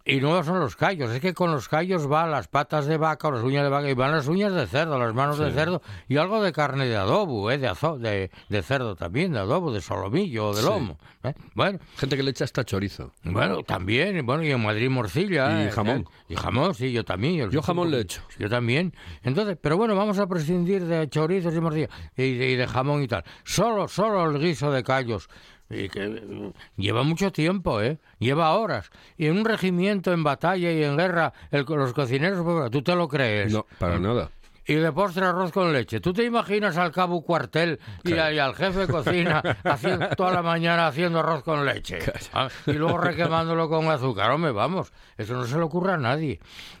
Y 0.05 0.19
no 0.21 0.41
son 0.43 0.59
los 0.59 0.75
callos, 0.77 1.11
es 1.11 1.19
que 1.19 1.33
con 1.33 1.51
los 1.51 1.67
callos 1.67 2.07
van 2.07 2.31
las 2.31 2.47
patas 2.47 2.85
de 2.87 2.97
vaca 2.97 3.27
o 3.27 3.31
las 3.31 3.43
uñas 3.43 3.63
de 3.63 3.69
vaca 3.69 3.89
y 3.89 3.93
van 3.93 4.11
las 4.13 4.27
uñas 4.27 4.51
de 4.53 4.65
cerdo, 4.65 4.97
las 4.97 5.13
manos 5.13 5.37
de 5.37 5.51
cerdo 5.51 5.81
y 6.07 6.17
algo 6.17 6.41
de 6.41 6.51
carne 6.53 6.85
de 6.87 6.95
adobo, 6.95 7.51
¿eh? 7.51 7.57
de, 7.59 7.67
azo- 7.69 7.97
de, 7.99 8.31
de 8.49 8.61
cerdo 8.63 8.95
también, 8.95 9.33
de 9.33 9.39
adobo, 9.39 9.71
de 9.71 9.81
solomillo 9.81 10.47
o 10.47 10.55
de 10.55 10.61
Sí. 10.61 10.67
lomo. 10.67 10.97
¿eh? 11.23 11.33
Bueno, 11.53 11.79
Gente 11.97 12.15
que 12.17 12.23
le 12.23 12.31
echa 12.31 12.45
hasta 12.45 12.63
chorizo. 12.63 13.11
bueno, 13.23 13.61
también, 13.63 14.25
bueno, 14.25 14.43
y 14.43 14.51
en 14.51 14.63
Madrid 14.63 14.89
morcilla. 14.89 15.61
Y 15.63 15.67
eh, 15.67 15.71
jamón. 15.71 16.05
eh, 16.29 16.33
Y 16.33 16.35
jamón, 16.35 16.73
sí, 16.73 16.91
yo 16.91 17.03
también. 17.03 17.51
Yo 17.51 17.61
jamón 17.61 17.91
le 17.91 17.97
le 17.97 18.03
echo. 18.03 18.21
Yo 18.39 18.49
también. 18.49 18.93
Entonces, 19.23 19.57
pero 19.61 19.77
bueno, 19.77 19.95
vamos 19.95 20.17
a 20.19 20.25
prescindir 20.25 20.85
de 20.85 21.09
chorizos 21.09 21.53
y 21.53 21.59
morcilla 21.59 21.89
y 22.17 22.37
de, 22.37 22.49
y 22.49 22.55
de 22.55 22.65
jamón 22.65 23.03
y 23.03 23.07
tal. 23.07 23.23
Solo, 23.43 23.87
solo 23.87 24.31
el 24.31 24.39
guiso 24.39 24.71
de 24.71 24.83
callos. 24.83 25.29
Y 25.71 25.89
que 25.89 26.51
lleva 26.77 27.03
mucho 27.03 27.31
tiempo, 27.31 27.81
¿eh? 27.81 27.97
Lleva 28.19 28.51
horas. 28.55 28.89
Y 29.17 29.27
en 29.27 29.37
un 29.37 29.45
regimiento, 29.45 30.11
en 30.11 30.23
batalla 30.23 30.71
y 30.71 30.83
en 30.83 30.97
guerra, 30.97 31.33
el, 31.51 31.65
los 31.67 31.93
cocineros, 31.93 32.71
¿tú 32.71 32.81
te 32.81 32.95
lo 32.95 33.07
crees? 33.07 33.51
No, 33.53 33.65
para 33.79 33.97
nada. 33.99 34.29
Y 34.63 34.75
de 34.75 34.91
postre 34.91 35.25
arroz 35.25 35.51
con 35.51 35.73
leche. 35.73 35.99
¿Tú 35.99 36.13
te 36.13 36.23
imaginas 36.23 36.77
al 36.77 36.91
cabo 36.91 37.23
cuartel 37.23 37.79
y, 38.03 38.11
Claro. 38.11 38.23
a- 38.29 38.33
y 38.33 38.39
al 38.39 38.53
jefe 38.55 38.79
de 38.81 38.87
cocina 38.87 39.41
haciendo, 39.63 40.09
toda 40.09 40.31
la 40.33 40.43
mañana 40.43 40.87
haciendo 40.87 41.19
arroz 41.19 41.43
con 41.43 41.65
leche? 41.65 41.97
Ah, 42.31 42.47
Y 42.67 42.73
luego 42.73 42.97
requemándolo 42.99 43.67
con 43.69 43.89
azúcar. 43.89 44.29
Hombre, 44.31 44.51
vamos, 44.51 44.93
eso 45.17 45.33
no 45.33 45.45
se 45.45 45.57
le 45.57 45.63
ocurre 45.63 45.93
a 45.93 45.97
nadie. 45.97 46.39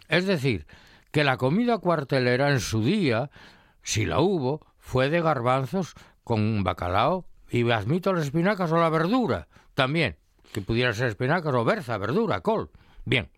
Es 0.09 0.27
decir, 0.27 0.67
que 1.11 1.23
la 1.23 1.37
comida 1.37 1.79
cuartelera 1.79 2.51
en 2.51 2.59
su 2.59 2.83
día, 2.83 3.31
si 3.81 4.05
la 4.05 4.19
hubo, 4.19 4.61
fue 4.77 5.09
de 5.09 5.21
garbanzos 5.21 5.95
con 6.23 6.63
bacalao 6.63 7.25
y 7.51 7.69
admito 7.69 8.13
las 8.13 8.23
espinacas 8.25 8.71
o 8.71 8.77
la 8.77 8.89
verdura 8.89 9.47
también, 9.75 10.15
que 10.53 10.61
pudiera 10.61 10.93
ser 10.93 11.07
espinacas 11.09 11.53
o 11.53 11.63
berza, 11.63 11.97
verdura, 11.99 12.41
col. 12.41 12.69
Bien 13.05 13.29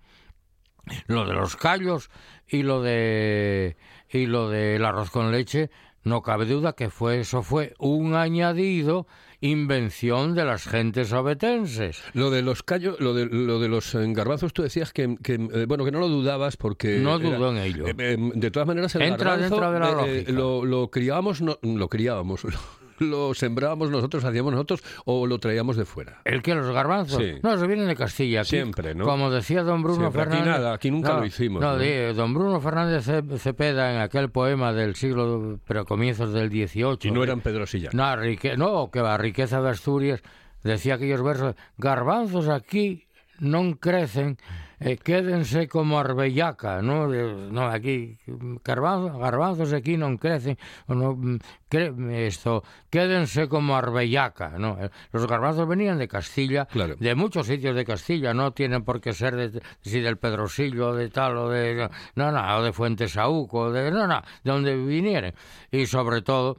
lo 1.08 1.26
de 1.26 1.34
los 1.34 1.56
callos 1.56 2.10
y 2.48 2.64
lo 2.64 2.82
de 2.82 3.78
y 4.10 4.26
lo 4.26 4.50
del 4.50 4.84
arroz 4.84 5.10
con 5.12 5.32
leche 5.32 5.70
no 6.04 6.22
cabe 6.22 6.46
duda 6.46 6.74
que 6.74 6.90
fue 6.90 7.22
eso 7.22 7.42
fue 7.42 7.74
un 7.80 8.16
añadido 8.16 9.08
invención 9.40 10.36
de 10.36 10.44
las 10.44 10.66
gentes 10.68 11.14
obetenses 11.14 12.04
Lo 12.14 12.30
de 12.32 12.42
los 12.42 12.64
callos, 12.64 13.00
lo 13.00 13.14
de, 13.14 13.28
lo 13.28 13.60
de 13.62 13.70
los 13.70 13.96
garbanzos, 13.96 14.52
tú 14.52 14.62
decías 14.64 14.92
que, 14.92 15.16
que, 15.24 15.36
eh, 15.36 15.66
bueno, 15.68 15.86
que 15.86 15.92
no 15.92 16.00
lo 16.00 16.10
dudabas 16.10 16.58
porque... 16.58 16.98
No 17.00 17.16
era- 17.16 17.30
dudo 17.38 17.52
en 17.52 17.58
ello. 17.60 17.88
eh, 17.88 17.96
eh, 17.98 18.18
de 18.36 18.52
todas 18.52 18.68
maneras, 18.68 18.94
el 18.96 19.04
Entra 19.04 19.32
garbanzo, 19.38 19.56
dentro 19.56 19.72
de 19.72 19.80
la 19.80 19.90
eh, 19.90 19.96
lógica. 20.16 20.32
lo, 20.34 20.66
lo 20.66 20.90
criábamos, 20.92 21.42
no, 21.42 21.58
lo 21.62 21.88
criábamos, 21.88 22.46
lo 23.00 23.34
sembrábamos 23.34 23.90
nosotros, 23.90 24.24
hacíamos 24.24 24.54
nosotros 24.54 24.84
o 25.06 25.26
lo 25.28 25.40
traíamos 25.40 25.78
de 25.78 25.86
fuera? 25.86 26.22
¿El 26.26 26.42
que 26.42 26.54
¿Los 26.56 26.72
garbanzos? 26.72 27.18
Sí. 27.22 27.36
No, 27.42 27.58
se 27.58 27.68
vienen 27.68 27.88
de 27.88 27.96
Castilla. 27.96 28.42
Aquí, 28.42 28.50
Siempre, 28.52 28.94
¿no? 28.96 29.06
Como 29.06 29.30
decía 29.32 29.64
don 29.64 29.82
Bruno 29.82 30.00
Siempre. 30.00 30.22
Aquí 30.22 30.30
Fernández. 30.32 30.54
nada, 30.54 30.74
aquí 30.74 30.92
nunca 30.92 31.14
No, 31.14 31.20
lo 31.20 31.26
hicimos, 31.26 31.62
No, 31.62 31.78
¿no? 31.78 32.14
don 32.14 32.34
Bruno 32.34 32.62
Fernández 32.62 33.06
Ce- 33.06 33.38
Cepeda 33.40 33.94
en 33.94 34.02
aquel 34.02 34.30
poema 34.30 34.72
del 34.74 34.96
siglo, 34.96 35.60
pero 35.68 35.86
comienzos 35.86 36.32
del 36.34 36.50
XVIII. 36.50 36.98
Y 37.04 37.12
no 37.12 37.24
eran 37.24 37.42
Pedro 37.42 37.66
Silla. 37.66 37.90
No, 37.94 38.16
rique- 38.16 38.56
no, 38.58 38.90
que 38.92 39.02
va, 39.02 39.18
riqueza 39.18 39.62
de 39.62 39.70
Asturias, 39.70 40.22
decía 40.64 40.96
aquellos 40.96 41.22
versos, 41.24 41.56
garbanzos 41.78 42.48
aquí 42.50 43.08
non 43.42 43.74
crecen, 43.76 44.38
eh, 44.84 44.98
quédense 45.00 45.68
como 45.72 45.98
arbellaca, 45.98 46.82
¿no? 46.82 47.08
De- 47.08 47.48
no, 47.50 47.64
aquí, 47.72 48.20
garbanzos, 48.64 49.16
garbanzos 49.18 49.72
aquí 49.72 49.96
non 49.96 50.20
crecen, 50.20 50.60
o 50.86 50.94
no, 50.94 51.16
mm, 51.16 51.40
cre- 51.72 51.96
esto, 52.28 52.68
quédense 52.92 53.48
como 53.48 53.80
arbellaca, 53.80 54.60
¿no? 54.60 54.76
Eh, 54.84 54.92
Los 55.16 55.24
garbanzos 55.26 55.64
venían 55.68 55.98
de 55.98 56.08
Castilla, 56.12 56.66
Claro. 56.68 56.96
de 57.00 57.16
muchos 57.16 57.48
sitios 57.48 57.76
de 57.76 57.86
Castilla, 57.88 58.34
no 58.36 58.52
tienen 58.52 58.84
por 58.84 59.00
qué 59.00 59.14
ser 59.16 59.36
de, 59.40 59.62
si 59.82 60.02
del 60.04 60.18
Pedrosillo, 60.20 60.94
de 60.94 61.08
tal, 61.10 61.38
o 61.38 61.50
de, 61.50 61.88
no, 62.16 62.32
no, 62.32 62.58
o 62.58 62.62
de 62.62 62.74
Fuentesauco, 62.74 63.72
de, 63.72 63.90
no, 63.90 64.06
no, 64.06 64.22
de 64.44 64.52
donde 64.52 64.76
vinieren. 64.76 65.34
Y 65.72 65.86
sobre 65.88 66.22
todo, 66.22 66.58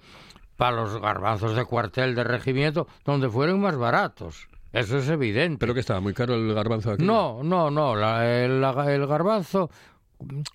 para 0.57 0.77
los 0.77 0.97
garbanzos 1.01 1.55
de 1.57 1.65
cuartel 1.67 2.15
de 2.15 2.25
regimiento, 2.25 2.87
donde 3.05 3.29
fueron 3.29 3.61
más 3.61 3.77
baratos. 3.77 4.49
Eso 4.75 4.99
es 4.99 5.09
evidente. 5.09 5.59
¿Pero 5.59 5.73
que 5.73 5.81
estaba 5.81 6.01
muy 6.01 6.13
caro 6.15 6.35
el 6.35 6.53
garbanzo 6.53 6.91
aquí? 6.93 7.05
No, 7.05 7.43
no, 7.43 7.71
no. 7.71 7.95
la- 7.97 8.45
el, 8.45 8.61
la- 8.61 8.93
el 8.95 9.07
garbanzo, 9.07 9.71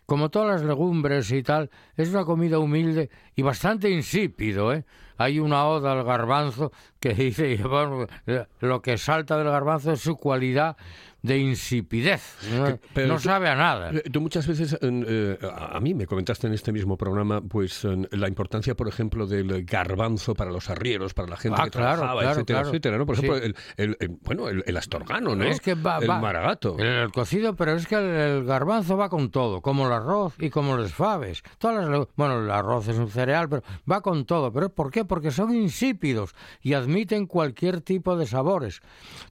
como 0.06 0.30
todas 0.30 0.50
las 0.50 0.64
legumbres 0.64 1.32
y 1.32 1.42
tal, 1.44 1.70
es 1.96 2.10
una 2.10 2.26
comida 2.26 2.60
humilde 2.60 3.10
y 3.40 3.42
bastante 3.42 3.90
insípido, 3.90 4.74
¿eh? 4.74 4.84
Hay 5.18 5.40
una 5.40 5.66
oda 5.66 5.92
al 5.94 6.04
garbanzo 6.04 6.72
que 7.00 7.14
dice, 7.14 7.56
bueno, 7.64 8.06
eh, 8.28 8.46
lo 8.62 8.82
que 8.82 8.98
salta 8.98 9.38
del 9.38 9.48
garbanzo 9.50 9.92
es 9.94 10.02
su 10.02 10.16
cualidad 10.18 10.76
de 11.22 11.38
insipidez. 11.38 12.38
No, 12.58 12.80
pero 12.94 13.08
no 13.10 13.16
tú- 13.16 13.20
sabe 13.24 13.50
a 13.50 13.56
nada. 13.56 13.92
Eh, 13.92 14.04
Tú 14.10 14.22
muchas 14.22 14.48
veces, 14.48 14.78
en, 14.82 15.06
eh, 15.06 15.38
a 15.54 15.78
mí 15.82 15.94
me 15.94 16.06
comentaste 16.08 16.48
en 16.48 16.54
este 16.54 16.72
mismo 16.72 16.96
programa, 16.96 17.42
pues 17.42 17.84
en 17.84 18.08
la 18.12 18.30
importancia, 18.30 18.74
por 18.74 18.88
ejemplo, 18.88 19.28
del 19.28 19.66
garbanzo 19.66 20.34
para 20.34 20.50
los 20.50 20.70
arrieros, 20.70 21.14
para 21.14 21.28
la 21.28 21.36
gente 21.36 21.58
Ah, 21.60 21.66
que 21.66 21.72
claro, 21.72 21.98
trabajaba, 21.98 22.22
claro, 22.22 22.36
etcétera, 22.36 22.60
claro. 22.60 22.70
etcétera, 22.70 22.98
¿no? 22.98 23.06
Por 23.06 23.18
Sí. 23.18 23.26
ejemplo, 23.26 23.44
el, 23.46 23.56
el- 23.76 23.98
el- 24.00 24.18
bueno, 24.24 24.48
el, 24.48 24.64
el 24.66 24.78
astorgano, 24.78 25.36
¿no? 25.36 25.44
Es 25.44 25.60
que 25.60 25.74
va, 25.76 25.98
el 25.98 26.10
va- 26.10 26.20
maragato. 26.22 26.78
El, 26.80 27.12
cocido, 27.12 27.54
pero 27.58 27.74
es 27.74 27.86
que 27.86 27.96
el, 27.96 28.46
garbanzo 28.46 28.96
va 28.96 29.10
con 29.10 29.30
todo, 29.30 29.60
como 29.62 29.88
el 29.88 29.92
arroz 29.94 30.36
y 30.40 30.50
como 30.50 30.78
los 30.78 30.94
faves. 30.94 31.44
Todas 31.58 31.86
las, 31.90 32.08
bueno, 32.16 32.40
el 32.40 32.50
arroz 32.50 32.88
es 32.88 32.98
un 32.98 33.10
cereal, 33.30 33.48
pero 33.50 33.64
va 33.90 34.02
con 34.02 34.26
todo. 34.26 34.52
¿Pero 34.52 34.70
por 34.70 34.92
qué? 34.92 35.06
Porque 35.06 35.32
son 35.32 35.54
insípidos 35.56 36.34
y 36.62 36.74
admiten 36.74 37.28
cualquier 37.28 37.82
tipo 37.82 38.18
de 38.18 38.26
sabores. 38.26 38.82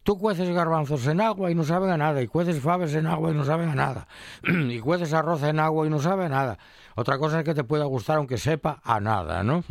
Tú 0.04 0.18
cueces 0.18 0.48
garbanzos 0.50 1.06
en 1.06 1.20
agua 1.20 1.50
y 1.50 1.54
no 1.54 1.64
saben 1.64 1.90
a 1.90 1.96
nada, 1.96 2.22
y 2.22 2.28
cueces 2.28 2.60
faves 2.60 2.94
en 2.94 3.06
agua 3.06 3.30
y 3.30 3.34
no 3.34 3.44
saben 3.44 3.68
a 3.70 3.74
nada, 3.74 4.06
y 4.44 4.78
cueces 4.80 5.12
arroz 5.12 5.42
en 5.42 5.58
agua 5.58 5.86
y 5.86 5.90
no 5.90 5.98
sabe 6.00 6.26
a 6.26 6.28
nada. 6.28 6.58
Otra 6.94 7.18
cosa 7.18 7.38
es 7.40 7.44
que 7.44 7.54
te 7.54 7.64
pueda 7.64 7.84
gustar 7.84 8.16
aunque 8.18 8.38
sepa 8.38 8.80
a 8.84 9.00
nada, 9.00 9.42
¿no? 9.42 9.64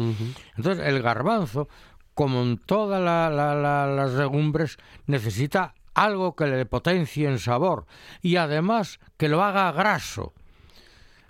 Entonces, 0.58 0.86
el 0.86 1.02
garbanzo, 1.02 1.68
como 2.14 2.42
en 2.42 2.58
todas 2.58 3.02
la- 3.02 3.30
la- 3.30 3.56
la- 3.56 3.88
las 3.88 4.12
legumbres, 4.14 4.78
necesita 5.06 5.74
algo 5.94 6.36
que 6.36 6.48
le 6.48 6.66
potencie 6.66 7.28
en 7.28 7.40
sabor 7.40 7.86
y 8.22 8.36
además 8.36 9.00
que 9.18 9.30
lo 9.30 9.44
haga 9.44 9.72
graso. 9.72 10.34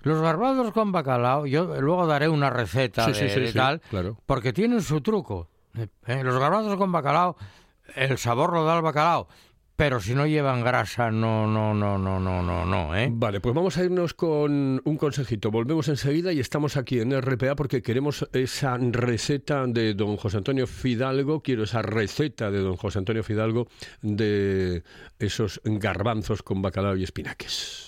Los 0.02 0.20
garbanzos 0.20 0.72
con 0.72 0.92
bacalao, 0.92 1.46
yo 1.46 1.80
luego 1.80 2.06
daré 2.06 2.28
una 2.28 2.50
receta 2.50 3.04
Sí, 3.12 3.20
de, 3.20 3.28
sí, 3.30 3.40
de 3.40 3.48
sí, 3.48 3.54
tal, 3.54 3.80
claro. 3.90 4.16
porque 4.26 4.52
tienen 4.52 4.80
su 4.82 5.00
truco. 5.00 5.48
Eh, 6.06 6.22
Los 6.24 6.38
garbanzos 6.38 6.76
con 6.76 6.90
bacalao, 6.92 7.36
el 7.94 8.18
sabor 8.18 8.52
lo 8.52 8.64
da 8.64 8.76
el 8.76 8.82
bacalao, 8.82 9.28
pero 9.76 10.00
si 10.00 10.12
no 10.14 10.26
llevan 10.26 10.64
grasa, 10.64 11.10
no, 11.12 11.46
no, 11.46 11.72
no, 11.72 11.96
no, 11.98 12.18
no, 12.18 12.42
no, 12.42 12.64
no, 12.66 12.96
¿eh? 12.96 13.08
Vale, 13.12 13.40
pues 13.40 13.54
vamos 13.54 13.76
a 13.78 13.84
irnos 13.84 14.12
con 14.12 14.80
un 14.84 14.96
consejito. 14.96 15.52
Volvemos 15.52 15.86
enseguida 15.88 16.32
y 16.32 16.40
estamos 16.40 16.76
aquí 16.76 16.98
en 16.98 17.12
RPA 17.20 17.54
porque 17.54 17.80
queremos 17.80 18.28
esa 18.32 18.76
receta 18.76 19.66
de 19.66 19.94
don 19.94 20.16
José 20.16 20.38
Antonio 20.38 20.66
Fidalgo. 20.66 21.42
Quiero 21.42 21.62
esa 21.62 21.82
receta 21.82 22.50
de 22.50 22.58
don 22.58 22.76
José 22.76 22.98
Antonio 22.98 23.22
Fidalgo 23.22 23.68
de 24.02 24.82
esos 25.20 25.60
garbanzos 25.64 26.42
con 26.42 26.60
bacalao 26.60 26.96
y 26.96 27.04
espinaques. 27.04 27.87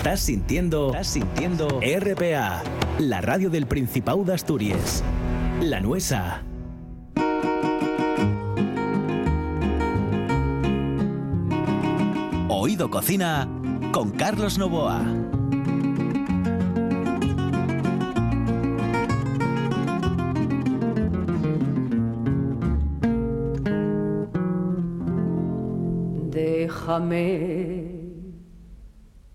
Estás 0.00 0.20
sintiendo, 0.20 0.86
estás 0.86 1.08
sintiendo 1.08 1.78
RPA, 1.82 2.62
la 2.98 3.20
radio 3.20 3.50
del 3.50 3.66
Principado 3.66 4.24
de 4.24 4.32
Asturias. 4.32 5.04
La 5.60 5.78
Nuesa. 5.80 6.42
Oído 12.48 12.88
Cocina 12.88 13.46
con 13.92 14.12
Carlos 14.12 14.56
Novoa. 14.56 15.04
Déjame 26.30 27.99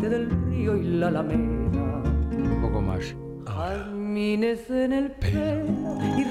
del 0.00 0.30
río 0.48 0.76
y 0.76 0.82
la 0.84 1.08
alameda. 1.08 2.02
Un 2.32 2.60
poco 2.62 2.80
más. 2.80 3.14
Jazmines 3.46 4.70
en 4.70 4.92
el 4.92 5.10
pelo 5.12 5.66
y 6.16 6.24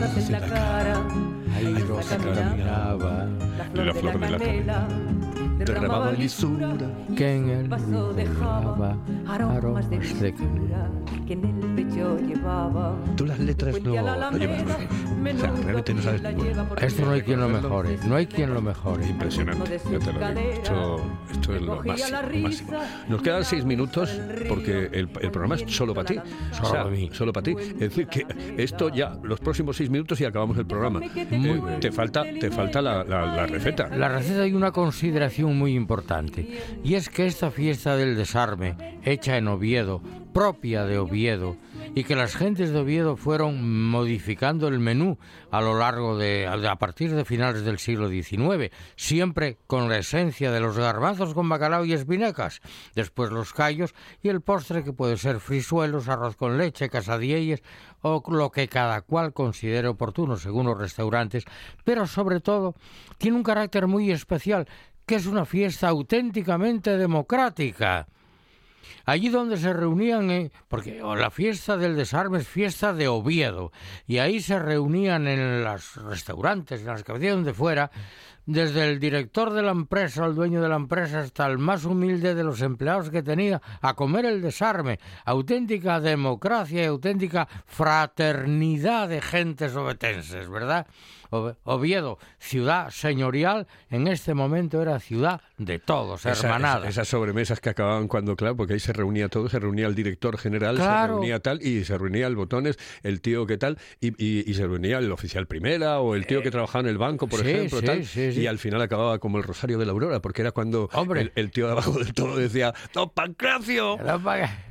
rosas 0.00 0.26
en 0.26 0.32
la 0.32 0.40
cara. 0.40 1.08
Ahí 1.56 1.66
Ella 1.66 1.84
Rosa 1.86 2.16
caminaba. 2.18 3.28
La 3.74 3.92
flor, 3.92 4.18
de 4.20 4.30
la 4.30 4.38
canela, 4.38 4.88
derramaba 5.74 6.12
lisura. 6.12 6.74
que 7.16 7.36
en 7.36 7.48
el 7.50 7.68
vaso 7.68 8.12
dejaba 8.12 8.96
aromas 9.26 9.88
de 9.90 9.96
dulzura 9.96 10.88
que 11.26 11.32
en 11.34 11.44
el 11.44 11.74
pecho 11.74 12.18
llevaba. 12.26 12.94
Tú 13.16 13.26
las 13.26 13.38
letras 13.38 13.82
no, 13.82 13.90
no 13.90 13.92
llevas 13.92 14.30
muy 14.32 14.40
bien. 14.40 15.36
O 15.36 15.40
sea, 15.40 15.50
realmente 15.62 15.94
no 15.94 16.02
sabes 16.02 16.22
ninguna. 16.22 16.66
Esto 16.80 17.04
no 17.04 17.10
hay 17.12 17.22
quien 17.22 17.40
lo 17.40 17.48
mejore, 17.50 17.98
no 18.06 18.16
hay 18.16 18.26
quien 18.26 18.54
lo 18.54 18.62
mejore. 18.62 19.06
Impresionante, 19.08 19.78
yo 19.92 19.98
te 19.98 20.12
lo 20.12 20.18
digo. 20.28 20.40
Esto, 20.52 21.00
esto 21.30 21.54
es 21.54 21.62
lo 21.62 21.82
máximo, 21.82 22.18
lo 22.32 22.38
máximo. 22.38 22.70
Nos 23.08 23.22
quedan 23.22 23.44
seis 23.44 23.64
minutos 23.64 24.18
porque 24.48 24.86
el, 24.92 25.08
el 25.20 25.30
programa 25.30 25.56
es 25.56 25.64
solo 25.66 25.92
para 25.94 26.06
ti. 26.06 26.18
Solo 26.52 26.70
para 26.70 26.84
mí. 26.86 27.10
Solo 27.12 27.32
para 27.32 27.44
ti. 27.44 27.54
Es 27.58 27.78
decir, 27.78 28.06
que 28.06 28.26
esto 28.56 28.88
ya, 28.88 29.18
los 29.22 29.38
próximos 29.40 29.76
seis 29.76 29.90
minutos 29.90 30.18
y 30.22 30.24
acabamos 30.24 30.56
el 30.56 30.66
programa. 30.66 31.00
Eh, 31.14 31.60
Te 31.80 31.92
falta, 31.92 32.22
te 32.22 32.50
falta 32.50 32.80
la, 32.80 33.04
la- 33.04 33.26
la 33.36 33.46
receta. 33.46 33.88
La 33.88 34.08
receta 34.08 34.42
hay 34.42 34.54
una 34.54 34.72
consideración 34.72 35.57
muy 35.58 35.74
importante, 35.74 36.48
y 36.84 36.94
es 36.94 37.08
que 37.08 37.26
esta 37.26 37.50
fiesta 37.50 37.96
del 37.96 38.16
desarme, 38.16 38.98
hecha 39.04 39.36
en 39.36 39.48
Oviedo, 39.48 40.00
propia 40.32 40.84
de 40.84 40.98
Oviedo, 40.98 41.56
y 41.94 42.04
que 42.04 42.14
las 42.14 42.36
gentes 42.36 42.70
de 42.70 42.78
Oviedo 42.78 43.16
fueron 43.16 43.88
modificando 43.90 44.68
el 44.68 44.78
menú 44.78 45.18
a 45.50 45.60
lo 45.60 45.78
largo 45.78 46.16
de, 46.16 46.46
a 46.46 46.76
partir 46.76 47.14
de 47.14 47.24
finales 47.24 47.64
del 47.64 47.78
siglo 47.78 48.08
XIX, 48.08 48.70
siempre 48.94 49.58
con 49.66 49.88
la 49.88 49.98
esencia 49.98 50.52
de 50.52 50.60
los 50.60 50.78
garbanzos 50.78 51.34
con 51.34 51.48
bacalao 51.48 51.84
y 51.84 51.92
espinacas, 51.92 52.60
después 52.94 53.30
los 53.30 53.52
callos 53.52 53.94
y 54.22 54.28
el 54.28 54.40
postre 54.40 54.84
que 54.84 54.92
puede 54.92 55.16
ser 55.16 55.40
frisuelos, 55.40 56.08
arroz 56.08 56.36
con 56.36 56.56
leche, 56.56 56.88
casadielles 56.88 57.62
o 58.02 58.22
lo 58.28 58.50
que 58.50 58.68
cada 58.68 59.00
cual 59.02 59.32
considere 59.32 59.88
oportuno 59.88 60.36
según 60.36 60.66
los 60.66 60.78
restaurantes, 60.78 61.44
pero 61.84 62.06
sobre 62.06 62.40
todo 62.40 62.74
tiene 63.18 63.36
un 63.36 63.42
carácter 63.42 63.86
muy 63.86 64.10
especial, 64.10 64.68
que 65.08 65.14
es 65.14 65.24
una 65.24 65.46
fiesta 65.46 65.88
auténticamente 65.88 66.98
democrática. 66.98 68.06
Allí 69.08 69.30
donde 69.30 69.56
se 69.56 69.72
reunían, 69.72 70.30
eh, 70.30 70.50
porque 70.68 71.02
oh, 71.02 71.16
la 71.16 71.30
fiesta 71.30 71.78
del 71.78 71.96
desarme 71.96 72.40
es 72.40 72.46
fiesta 72.46 72.92
de 72.92 73.08
Oviedo, 73.08 73.72
y 74.06 74.18
ahí 74.18 74.40
se 74.42 74.58
reunían 74.58 75.26
en 75.26 75.64
los 75.64 75.96
restaurantes, 76.04 76.80
en 76.82 76.88
las 76.88 77.04
cabeceras 77.04 77.36
donde 77.36 77.54
fuera, 77.54 77.90
desde 78.44 78.86
el 78.90 78.98
director 79.00 79.52
de 79.52 79.62
la 79.62 79.70
empresa, 79.72 80.26
el 80.26 80.34
dueño 80.34 80.60
de 80.60 80.68
la 80.68 80.76
empresa, 80.76 81.20
hasta 81.20 81.46
el 81.46 81.56
más 81.58 81.84
humilde 81.86 82.34
de 82.34 82.44
los 82.44 82.60
empleados 82.60 83.08
que 83.08 83.22
tenía, 83.22 83.60
a 83.80 83.94
comer 83.94 84.26
el 84.26 84.42
desarme. 84.42 84.98
Auténtica 85.24 86.00
democracia 86.00 86.82
y 86.82 86.86
auténtica 86.86 87.46
fraternidad 87.66 89.08
de 89.08 89.20
gentes 89.20 89.74
obetenses, 89.76 90.48
¿verdad? 90.48 90.86
Oviedo, 91.64 92.18
ciudad 92.38 92.88
señorial, 92.88 93.66
en 93.90 94.08
este 94.08 94.32
momento 94.32 94.80
era 94.80 94.98
ciudad 94.98 95.42
de 95.58 95.78
todos, 95.78 96.24
Esa- 96.24 96.46
hermanada. 96.46 96.80
esa- 96.80 96.88
esas 96.88 97.08
sobremesas 97.08 97.60
que 97.60 97.68
acababan 97.68 98.08
cuando, 98.08 98.34
claro, 98.34 98.56
porque 98.56 98.72
ahí 98.72 98.80
se 98.80 98.94
reunía 98.98 99.28
todo, 99.30 99.48
se 99.48 99.58
reunía 99.58 99.86
el 99.86 99.94
director 99.94 100.36
general, 100.36 100.76
Claro. 100.76 101.14
se 101.14 101.16
reunía 101.18 101.40
tal, 101.40 101.62
y 101.66 101.84
se 101.84 101.96
reunía 101.96 102.26
el 102.26 102.36
botones, 102.36 102.78
el 103.02 103.22
tío 103.22 103.46
que 103.46 103.56
tal, 103.56 103.78
y, 104.00 104.08
y- 104.22 104.48
y 104.50 104.54
se 104.54 104.66
reunía 104.66 104.98
el 104.98 105.10
oficial 105.10 105.46
primera 105.46 106.00
o 106.00 106.14
el 106.14 106.26
tío 106.26 106.42
que 106.42 106.50
trabajaba 106.50 106.82
en 106.82 106.88
el 106.88 106.98
banco, 106.98 107.26
por 107.26 107.40
Eh, 107.40 107.44
sí, 107.44 107.50
ejemplo, 107.50 107.80
sí, 107.80 107.86
tal, 107.86 108.04
sí, 108.04 108.20
y 108.40 108.46
al 108.46 108.58
final 108.58 108.82
acababa 108.82 109.18
como 109.18 109.38
el 109.38 109.44
Rosario 109.44 109.78
de 109.78 109.86
la 109.86 109.92
Aurora, 109.92 110.20
porque 110.20 110.42
era 110.42 110.52
cuando 110.52 110.90
Hombre. 110.92 111.22
el, 111.22 111.32
el 111.34 111.50
tío 111.50 111.66
de 111.66 111.72
abajo 111.72 111.92
del 111.98 112.12
todo 112.12 112.36
decía, 112.36 112.74
¡Don 112.92 113.08
Pancracio! 113.10 113.96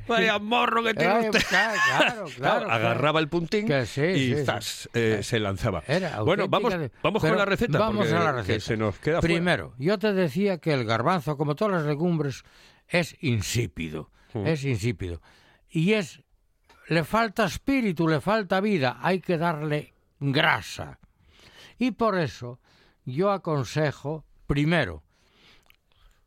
¡Vaya 0.08 0.38
morro 0.38 0.82
que 0.82 0.94
tiene 0.94 1.28
usted! 1.30 1.40
claro, 1.48 1.74
claro, 1.88 2.26
claro, 2.36 2.70
agarraba 2.70 3.20
el 3.20 3.28
puntín 3.28 3.66
y 3.66 4.34
zas, 4.44 4.88
eh, 4.94 5.20
se 5.22 5.38
lanzaba. 5.38 5.82
Era 5.86 6.22
bueno, 6.22 6.48
vamos, 6.48 6.74
vamos 7.02 7.22
con 7.22 7.36
la 7.36 7.44
receta. 7.44 7.78
Vamos 7.78 8.06
porque- 8.06 8.14
a 8.20 8.24
la 8.24 8.32
receta. 8.32 8.60
se 8.60 8.76
nos 8.76 8.98
queda 8.98 9.20
fuera. 9.20 9.34
Primero, 9.34 9.74
yo 9.78 9.98
te 9.98 10.12
decía 10.12 10.58
que 10.58 10.72
el 10.72 10.84
garbanzo, 10.84 11.36
como 11.36 11.54
todas 11.54 11.74
las 11.74 11.84
legumbres, 11.86 12.44
es 12.88 13.16
insípido. 13.20 14.10
Mm. 14.34 14.46
Es 14.46 14.64
insípido. 14.64 15.20
Y 15.68 15.92
es. 15.92 16.22
Le 16.88 17.04
falta 17.04 17.44
espíritu, 17.44 18.08
le 18.08 18.20
falta 18.20 18.60
vida. 18.60 18.98
Hay 19.02 19.20
que 19.20 19.36
darle 19.36 19.92
grasa. 20.18 20.98
Y 21.78 21.92
por 21.92 22.18
eso 22.18 22.60
yo 23.04 23.30
aconsejo, 23.30 24.24
primero, 24.46 25.02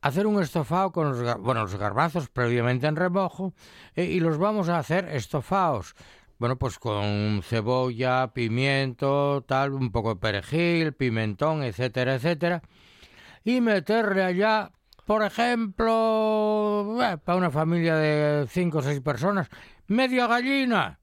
hacer 0.01 0.27
un 0.27 0.41
estofado 0.41 0.91
con 0.91 1.09
los, 1.09 1.41
bueno, 1.41 1.61
los 1.61 1.75
garbanzos 1.75 2.29
previamente 2.29 2.87
en 2.87 2.95
remojo 2.95 3.53
eh, 3.95 4.05
y 4.05 4.19
los 4.19 4.37
vamos 4.37 4.69
a 4.69 4.79
hacer 4.79 5.07
estofados. 5.09 5.95
Bueno, 6.39 6.57
pues 6.57 6.79
con 6.79 7.41
cebolla, 7.43 8.33
pimiento, 8.33 9.43
tal, 9.47 9.73
un 9.73 9.91
poco 9.91 10.15
de 10.15 10.19
perejil, 10.19 10.93
pimentón, 10.93 11.61
etcétera, 11.61 12.15
etcétera. 12.15 12.63
Y 13.43 13.61
meterle 13.61 14.23
allá, 14.23 14.71
por 15.11 15.23
ejemplo, 15.23 16.97
eh, 17.03 17.17
para 17.17 17.37
una 17.37 17.51
familia 17.51 17.97
de 17.97 18.47
cinco 18.47 18.77
o 18.77 18.81
seis 18.81 19.01
personas, 19.01 19.49
media 19.87 20.25
gallina. 20.25 21.01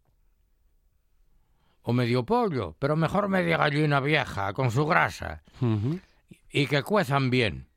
O 1.82 1.92
medio 1.92 2.24
pollo, 2.24 2.74
pero 2.78 2.96
mejor 2.96 3.28
media 3.28 3.58
gallina 3.58 4.00
vieja, 4.00 4.54
con 4.54 4.70
su 4.70 4.86
grasa. 4.86 5.42
Y 6.50 6.66
que 6.68 6.82
cuezan 6.82 7.28
bien. 7.28 7.68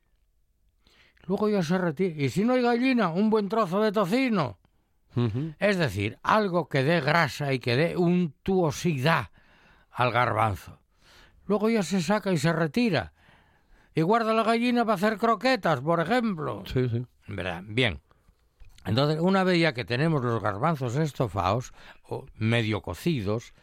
Luego 1.27 1.49
ya 1.49 1.63
se 1.63 1.77
retira. 1.77 2.23
Y 2.23 2.29
si 2.29 2.45
no 2.45 2.53
hay 2.53 2.61
gallina, 2.61 3.09
un 3.09 3.29
buen 3.29 3.49
trozo 3.49 3.81
de 3.81 3.91
tocino. 3.91 4.57
Es 5.59 5.75
decir, 5.75 6.17
algo 6.23 6.69
que 6.69 6.81
dé 6.85 7.01
grasa 7.01 7.51
y 7.51 7.59
que 7.59 7.75
dé 7.75 7.97
untuosidad 7.97 9.31
al 9.91 10.13
garbanzo. 10.13 10.79
Luego 11.45 11.69
ya 11.69 11.83
se 11.83 12.01
saca 12.01 12.31
y 12.31 12.37
se 12.37 12.53
retira. 12.53 13.11
Y 13.93 14.01
guarda 14.01 14.33
la 14.33 14.43
gallina 14.43 14.85
para 14.85 14.95
hacer 14.95 15.17
croquetas, 15.17 15.81
por 15.81 15.99
ejemplo. 15.99 16.63
Sí, 16.65 16.87
sí. 16.89 17.05
¿Verdad? 17.27 17.63
Bien. 17.65 17.99
Entonces, 18.85 19.19
una 19.19 19.43
vez 19.43 19.59
ya 19.59 19.73
que 19.73 19.85
tenemos 19.85 20.23
los 20.23 20.41
garbanzos 20.41 20.95
estofados, 20.95 21.73
o 22.07 22.25
medio 22.35 22.81
cocidos, 22.81 23.53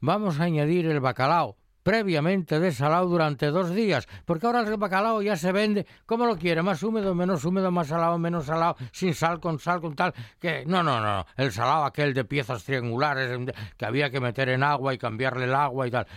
vamos 0.00 0.38
a 0.38 0.44
añadir 0.44 0.86
el 0.86 1.00
bacalao 1.00 1.56
previamente 1.86 2.58
desalado 2.58 3.06
durante 3.06 3.46
dos 3.46 3.72
días, 3.72 4.08
porque 4.24 4.46
ahora 4.46 4.62
el 4.62 4.76
bacalao 4.76 5.22
ya 5.22 5.36
se 5.36 5.52
vende 5.52 5.86
como 6.04 6.26
lo 6.26 6.36
quiere, 6.36 6.60
más 6.60 6.82
húmedo, 6.82 7.14
menos 7.14 7.44
húmedo, 7.44 7.70
más 7.70 7.86
salado, 7.86 8.18
menos 8.18 8.46
salado, 8.46 8.76
sin 8.90 9.14
sal, 9.14 9.38
con 9.38 9.60
sal, 9.60 9.80
con 9.80 9.94
tal, 9.94 10.12
que 10.40 10.64
no, 10.66 10.82
no, 10.82 11.00
no, 11.00 11.18
no. 11.18 11.26
el 11.36 11.52
salado 11.52 11.84
aquel 11.84 12.12
de 12.12 12.24
piezas 12.24 12.64
triangulares 12.64 13.38
que 13.76 13.86
había 13.86 14.10
que 14.10 14.18
meter 14.18 14.48
en 14.48 14.64
agua 14.64 14.94
y 14.94 14.98
cambiarle 14.98 15.44
el 15.44 15.54
agua 15.54 15.86
y 15.86 15.92
tal. 15.92 16.08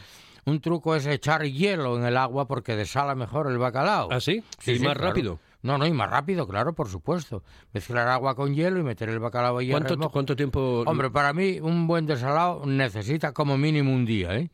Un 0.50 0.62
truco 0.62 0.96
es 0.96 1.06
echar 1.06 1.44
hielo 1.44 1.98
en 1.98 2.06
el 2.06 2.18
agua 2.18 2.48
porque 2.48 2.76
desala 2.76 3.16
mejor 3.16 3.48
el 3.48 3.58
bacalao. 3.58 4.10
¿Ah, 4.12 4.20
sí? 4.20 4.44
¿Y 4.66 4.80
más 4.80 4.98
rápido? 4.98 5.40
No, 5.62 5.78
no, 5.78 5.86
y 5.86 5.92
más 5.92 6.10
rápido, 6.10 6.48
claro, 6.48 6.74
por 6.74 6.88
supuesto. 6.88 7.44
Mezclar 7.74 8.08
agua 8.08 8.34
con 8.36 8.56
hielo 8.56 8.80
y 8.80 8.84
meter 8.84 9.10
el 9.10 9.20
bacalao 9.20 9.58
ahí 9.58 9.68
en 9.68 9.72
¿Cuánto, 9.74 9.90
remojo. 9.96 10.12
¿Cuánto 10.12 10.36
tiempo? 10.36 10.84
Hombre, 10.88 11.10
para 11.12 11.34
mí 11.34 11.60
un 11.60 11.86
buen 11.86 12.06
desalado 12.06 12.66
necesita 12.66 13.34
como 13.34 13.58
mínimo 13.58 13.94
un 13.94 14.06
día, 14.06 14.36
¿eh? 14.38 14.50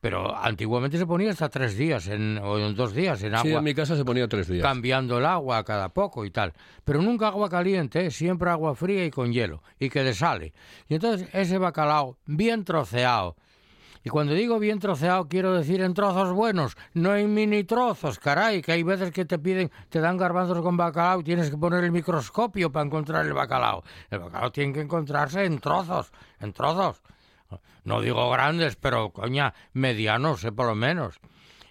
Pero 0.00 0.36
antiguamente 0.36 0.98
se 0.98 1.06
ponía 1.06 1.30
hasta 1.30 1.48
tres 1.48 1.78
días 1.78 2.08
en, 2.08 2.36
o 2.38 2.58
en 2.58 2.74
dos 2.74 2.92
días 2.92 3.22
en 3.22 3.30
Sí, 3.38 3.48
agua, 3.48 3.58
en 3.60 3.64
mi 3.64 3.74
casa 3.74 3.96
se 3.96 4.04
ponía 4.04 4.28
tres 4.28 4.48
días. 4.48 4.62
cambiando 4.62 5.16
el 5.16 5.24
agua 5.24 5.64
cada 5.64 5.88
poco 5.88 6.26
y 6.26 6.30
tal. 6.30 6.52
Pero 6.84 7.00
nunca 7.00 7.28
agua 7.28 7.48
caliente, 7.48 8.04
¿eh? 8.06 8.10
siempre 8.10 8.50
agua 8.50 8.74
fría 8.74 9.06
y 9.06 9.10
con 9.10 9.32
hielo, 9.32 9.62
y 9.78 9.88
que 9.88 10.04
desale. 10.04 10.52
Y 10.88 10.96
entonces 10.96 11.26
ese 11.32 11.56
bacalao 11.56 12.18
bien 12.26 12.64
troceado. 12.64 13.36
Y 14.06 14.10
cuando 14.10 14.34
digo 14.34 14.58
bien 14.58 14.80
troceado, 14.80 15.28
quiero 15.28 15.54
decir 15.54 15.80
en 15.80 15.94
trozos 15.94 16.34
buenos, 16.34 16.76
no 16.92 17.16
en 17.16 17.32
mini 17.32 17.64
trozos, 17.64 18.18
caray, 18.18 18.60
que 18.60 18.72
hay 18.72 18.82
veces 18.82 19.10
que 19.12 19.24
te 19.24 19.38
piden, 19.38 19.70
te 19.88 19.98
dan 19.98 20.18
garbanzos 20.18 20.60
con 20.60 20.76
bacalao 20.76 21.20
y 21.20 21.24
tienes 21.24 21.48
que 21.48 21.56
poner 21.56 21.82
el 21.84 21.90
microscopio 21.90 22.70
para 22.70 22.84
encontrar 22.84 23.24
el 23.24 23.32
bacalao. 23.32 23.82
El 24.10 24.18
bacalao 24.18 24.52
tiene 24.52 24.74
que 24.74 24.82
encontrarse 24.82 25.46
en 25.46 25.58
trozos, 25.58 26.12
en 26.38 26.52
trozos. 26.52 27.02
No 27.84 28.02
digo 28.02 28.30
grandes, 28.30 28.76
pero 28.76 29.10
coña, 29.10 29.54
medianos, 29.72 30.44
eh, 30.44 30.52
por 30.52 30.66
lo 30.66 30.74
menos. 30.74 31.18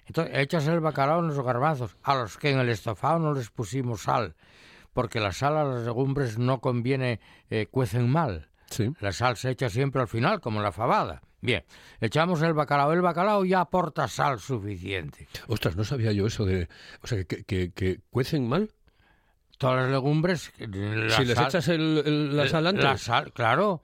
Entonces, 0.07 0.35
echas 0.35 0.65
el 0.65 0.79
bacalao 0.79 1.19
en 1.19 1.27
los 1.27 1.39
garbanzos, 1.39 1.95
a 2.01 2.15
los 2.15 2.37
que 2.37 2.49
en 2.49 2.57
el 2.57 2.69
estofado 2.69 3.19
no 3.19 3.33
les 3.33 3.51
pusimos 3.51 4.01
sal, 4.01 4.35
porque 4.93 5.19
la 5.19 5.33
sal 5.33 5.55
a 5.55 5.63
las 5.65 5.83
legumbres 5.83 6.39
no 6.39 6.61
conviene, 6.61 7.19
eh, 7.51 7.67
cuecen 7.69 8.09
mal. 8.09 8.49
Sí. 8.71 8.91
La 9.01 9.11
sal 9.11 9.37
se 9.37 9.51
echa 9.51 9.69
siempre 9.69 10.01
al 10.01 10.07
final, 10.07 10.41
como 10.41 10.63
la 10.63 10.71
fabada. 10.71 11.21
Bien, 11.43 11.61
echamos 11.99 12.41
el 12.41 12.53
bacalao. 12.53 12.93
El 12.93 13.01
bacalao 13.01 13.43
ya 13.43 13.59
aporta 13.59 14.07
sal 14.07 14.39
suficiente. 14.39 15.27
Ostras, 15.47 15.75
no 15.75 15.83
sabía 15.83 16.13
yo 16.13 16.25
eso 16.25 16.45
de... 16.45 16.69
O 17.01 17.07
sea, 17.07 17.21
que, 17.25 17.43
que, 17.43 17.71
que 17.73 17.99
cuecen 18.11 18.47
mal. 18.47 18.71
Todas 19.57 19.81
las 19.83 19.91
legumbres... 19.91 20.53
la 20.57 21.09
si 21.17 21.25
les 21.25 21.35
sal- 21.35 21.47
echas 21.47 21.67
el, 21.67 22.01
el- 22.05 22.37
la 22.37 22.47
sal 22.47 22.65
antes. 22.67 22.83
La 22.85 22.97
sal, 22.97 23.33
claro. 23.33 23.83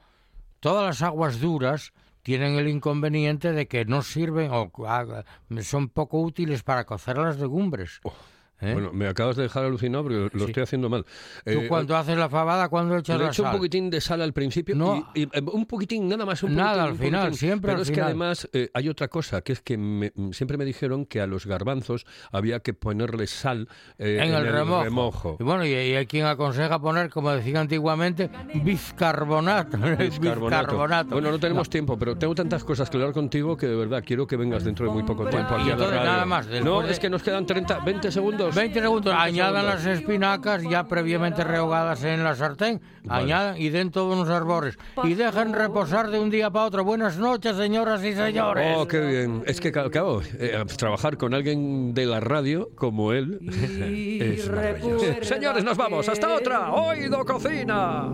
Todas 0.61 0.85
las 0.85 1.01
aguas 1.01 1.41
duras 1.41 1.91
tienen 2.21 2.55
el 2.55 2.69
inconveniente 2.69 3.51
de 3.51 3.67
que 3.67 3.83
no 3.83 4.03
sirven 4.03 4.51
o 4.51 4.71
ah, 4.87 5.25
son 5.61 5.89
poco 5.89 6.21
útiles 6.21 6.63
para 6.63 6.85
cocer 6.85 7.17
las 7.17 7.39
legumbres. 7.39 7.99
Oh. 8.03 8.13
¿Eh? 8.61 8.73
Bueno, 8.73 8.91
me 8.93 9.07
acabas 9.07 9.35
de 9.35 9.43
dejar 9.43 9.65
alucinado 9.65 10.03
porque 10.03 10.17
lo 10.33 10.45
Sí. 10.45 10.51
estoy 10.51 10.63
haciendo 10.63 10.89
mal. 10.89 11.03
Tú 11.05 11.51
Eh, 11.51 11.65
cuando 11.67 11.95
haces 11.97 12.17
la 12.17 12.29
fabada, 12.29 12.69
cuando 12.69 12.97
echas 12.97 13.17
Le 13.17 13.23
la 13.25 13.29
echo 13.31 13.43
un 13.43 13.49
sal? 13.49 13.57
poquitín 13.57 13.89
de 13.89 14.01
sal 14.01 14.21
al 14.21 14.33
principio 14.33 14.75
No. 14.75 15.09
y, 15.13 15.21
y, 15.21 15.23
eh, 15.23 15.41
un 15.51 15.65
poquitín, 15.65 16.07
nada 16.07 16.25
más 16.25 16.43
un 16.43 16.55
Nada, 16.55 16.69
poquitín, 16.69 16.85
al 16.85 16.91
un 16.91 16.97
final, 16.97 17.21
poquitín. 17.27 17.39
siempre 17.39 17.67
Pero 17.69 17.75
al 17.77 17.81
es 17.83 17.87
que 17.89 17.93
final. 17.95 18.07
además 18.07 18.49
eh, 18.53 18.69
hay 18.73 18.89
otra 18.89 19.07
cosa, 19.07 19.41
que 19.41 19.53
es 19.53 19.61
que 19.61 19.77
me- 19.77 20.11
siempre 20.31 20.57
me 20.57 20.65
dijeron 20.65 21.05
que 21.05 21.21
a 21.21 21.27
los 21.27 21.45
garbanzos 21.45 22.05
había 22.31 22.59
que 22.59 22.73
ponerle 22.73 23.27
sal 23.27 23.67
eh, 23.97 24.19
en, 24.21 24.33
el, 24.33 24.45
remojo. 24.51 24.83
remojo. 24.83 25.37
Y 25.39 25.43
bueno, 25.43 25.65
y, 25.65 25.69
y 25.69 25.95
hay 25.95 26.05
quien 26.05 26.25
aconseja 26.25 26.79
poner, 26.79 27.09
como 27.09 27.31
decía 27.31 27.59
antiguamente, 27.59 28.29
bizcarbonato. 28.63 29.77
Bizcarbonato. 30.09 31.09
Bueno, 31.15 31.31
no 31.31 31.39
tenemos 31.39 31.69
tiempo, 31.69 31.97
pero 31.97 32.17
tengo 32.17 32.35
tantas 32.35 32.63
cosas 32.63 32.89
que 32.89 32.97
hablar 32.97 33.13
contigo 33.13 33.55
que 33.57 33.67
de 33.67 33.75
verdad 33.75 34.03
quiero 34.05 34.27
que 34.27 34.35
vengas 34.37 34.63
dentro 34.63 34.85
de 34.87 34.91
muy 34.91 35.03
poco 35.03 35.25
tiempo 35.27 35.55
aquí 35.55 35.69
a 35.71 35.75
la 35.75 35.85
radio. 35.87 36.03
nada 36.03 36.25
más, 36.25 36.47
no, 36.63 36.81
de- 36.81 36.91
es 36.91 36.99
que 36.99 37.09
nos 37.09 37.23
quedan 37.23 37.45
30, 37.45 37.79
20 37.79 38.11
segundos. 38.11 38.48
20 38.55 38.81
segundos, 38.81 39.13
20 39.13 39.21
añadan 39.29 39.61
segundos. 39.65 39.85
las 39.85 39.97
espinacas 39.99 40.63
ya 40.63 40.83
previamente 40.87 41.43
rehogadas 41.43 42.03
en 42.03 42.23
la 42.23 42.35
sartén, 42.35 42.81
Vale. 43.03 43.23
añadan 43.23 43.57
y 43.61 43.69
den 43.69 43.91
todos 43.91 44.15
unos 44.15 44.29
arbores 44.29 44.77
y 45.03 45.13
dejen 45.13 45.53
reposar 45.53 46.09
de 46.09 46.19
un 46.19 46.29
día 46.29 46.49
para 46.49 46.65
otro. 46.65 46.83
Buenas 46.83 47.17
noches, 47.17 47.55
señoras 47.55 48.03
y 48.03 48.13
señores. 48.13 48.75
Oh, 48.77 48.87
qué 48.87 48.99
bien. 48.99 49.43
Es 49.45 49.59
que, 49.61 49.71
claro, 49.71 50.21
eh, 50.39 50.63
trabajar 50.77 51.17
con 51.17 51.33
alguien 51.33 51.93
de 51.93 52.05
la 52.05 52.19
radio 52.19 52.69
como 52.75 53.13
él 53.13 53.39
es 54.21 54.49
maravilloso. 54.49 55.05
Señores, 55.21 55.63
nos 55.63 55.77
vamos. 55.77 56.07
Hasta 56.09 56.33
otra. 56.35 56.71
Oído 56.71 57.23
Cocina. 57.25 58.09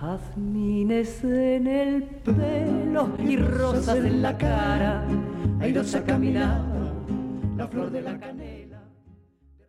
Jazmines 0.00 1.22
en 1.24 1.66
el 1.66 2.02
pelo 2.04 3.10
y 3.18 3.36
rosas 3.36 3.96
en 3.98 4.22
la 4.22 4.36
cara, 4.38 5.04
airosa 5.60 6.02
caminaba 6.04 6.64
la 7.56 7.68
flor 7.68 7.90
de 7.90 8.00
la 8.00 8.18
canela. 8.18 8.49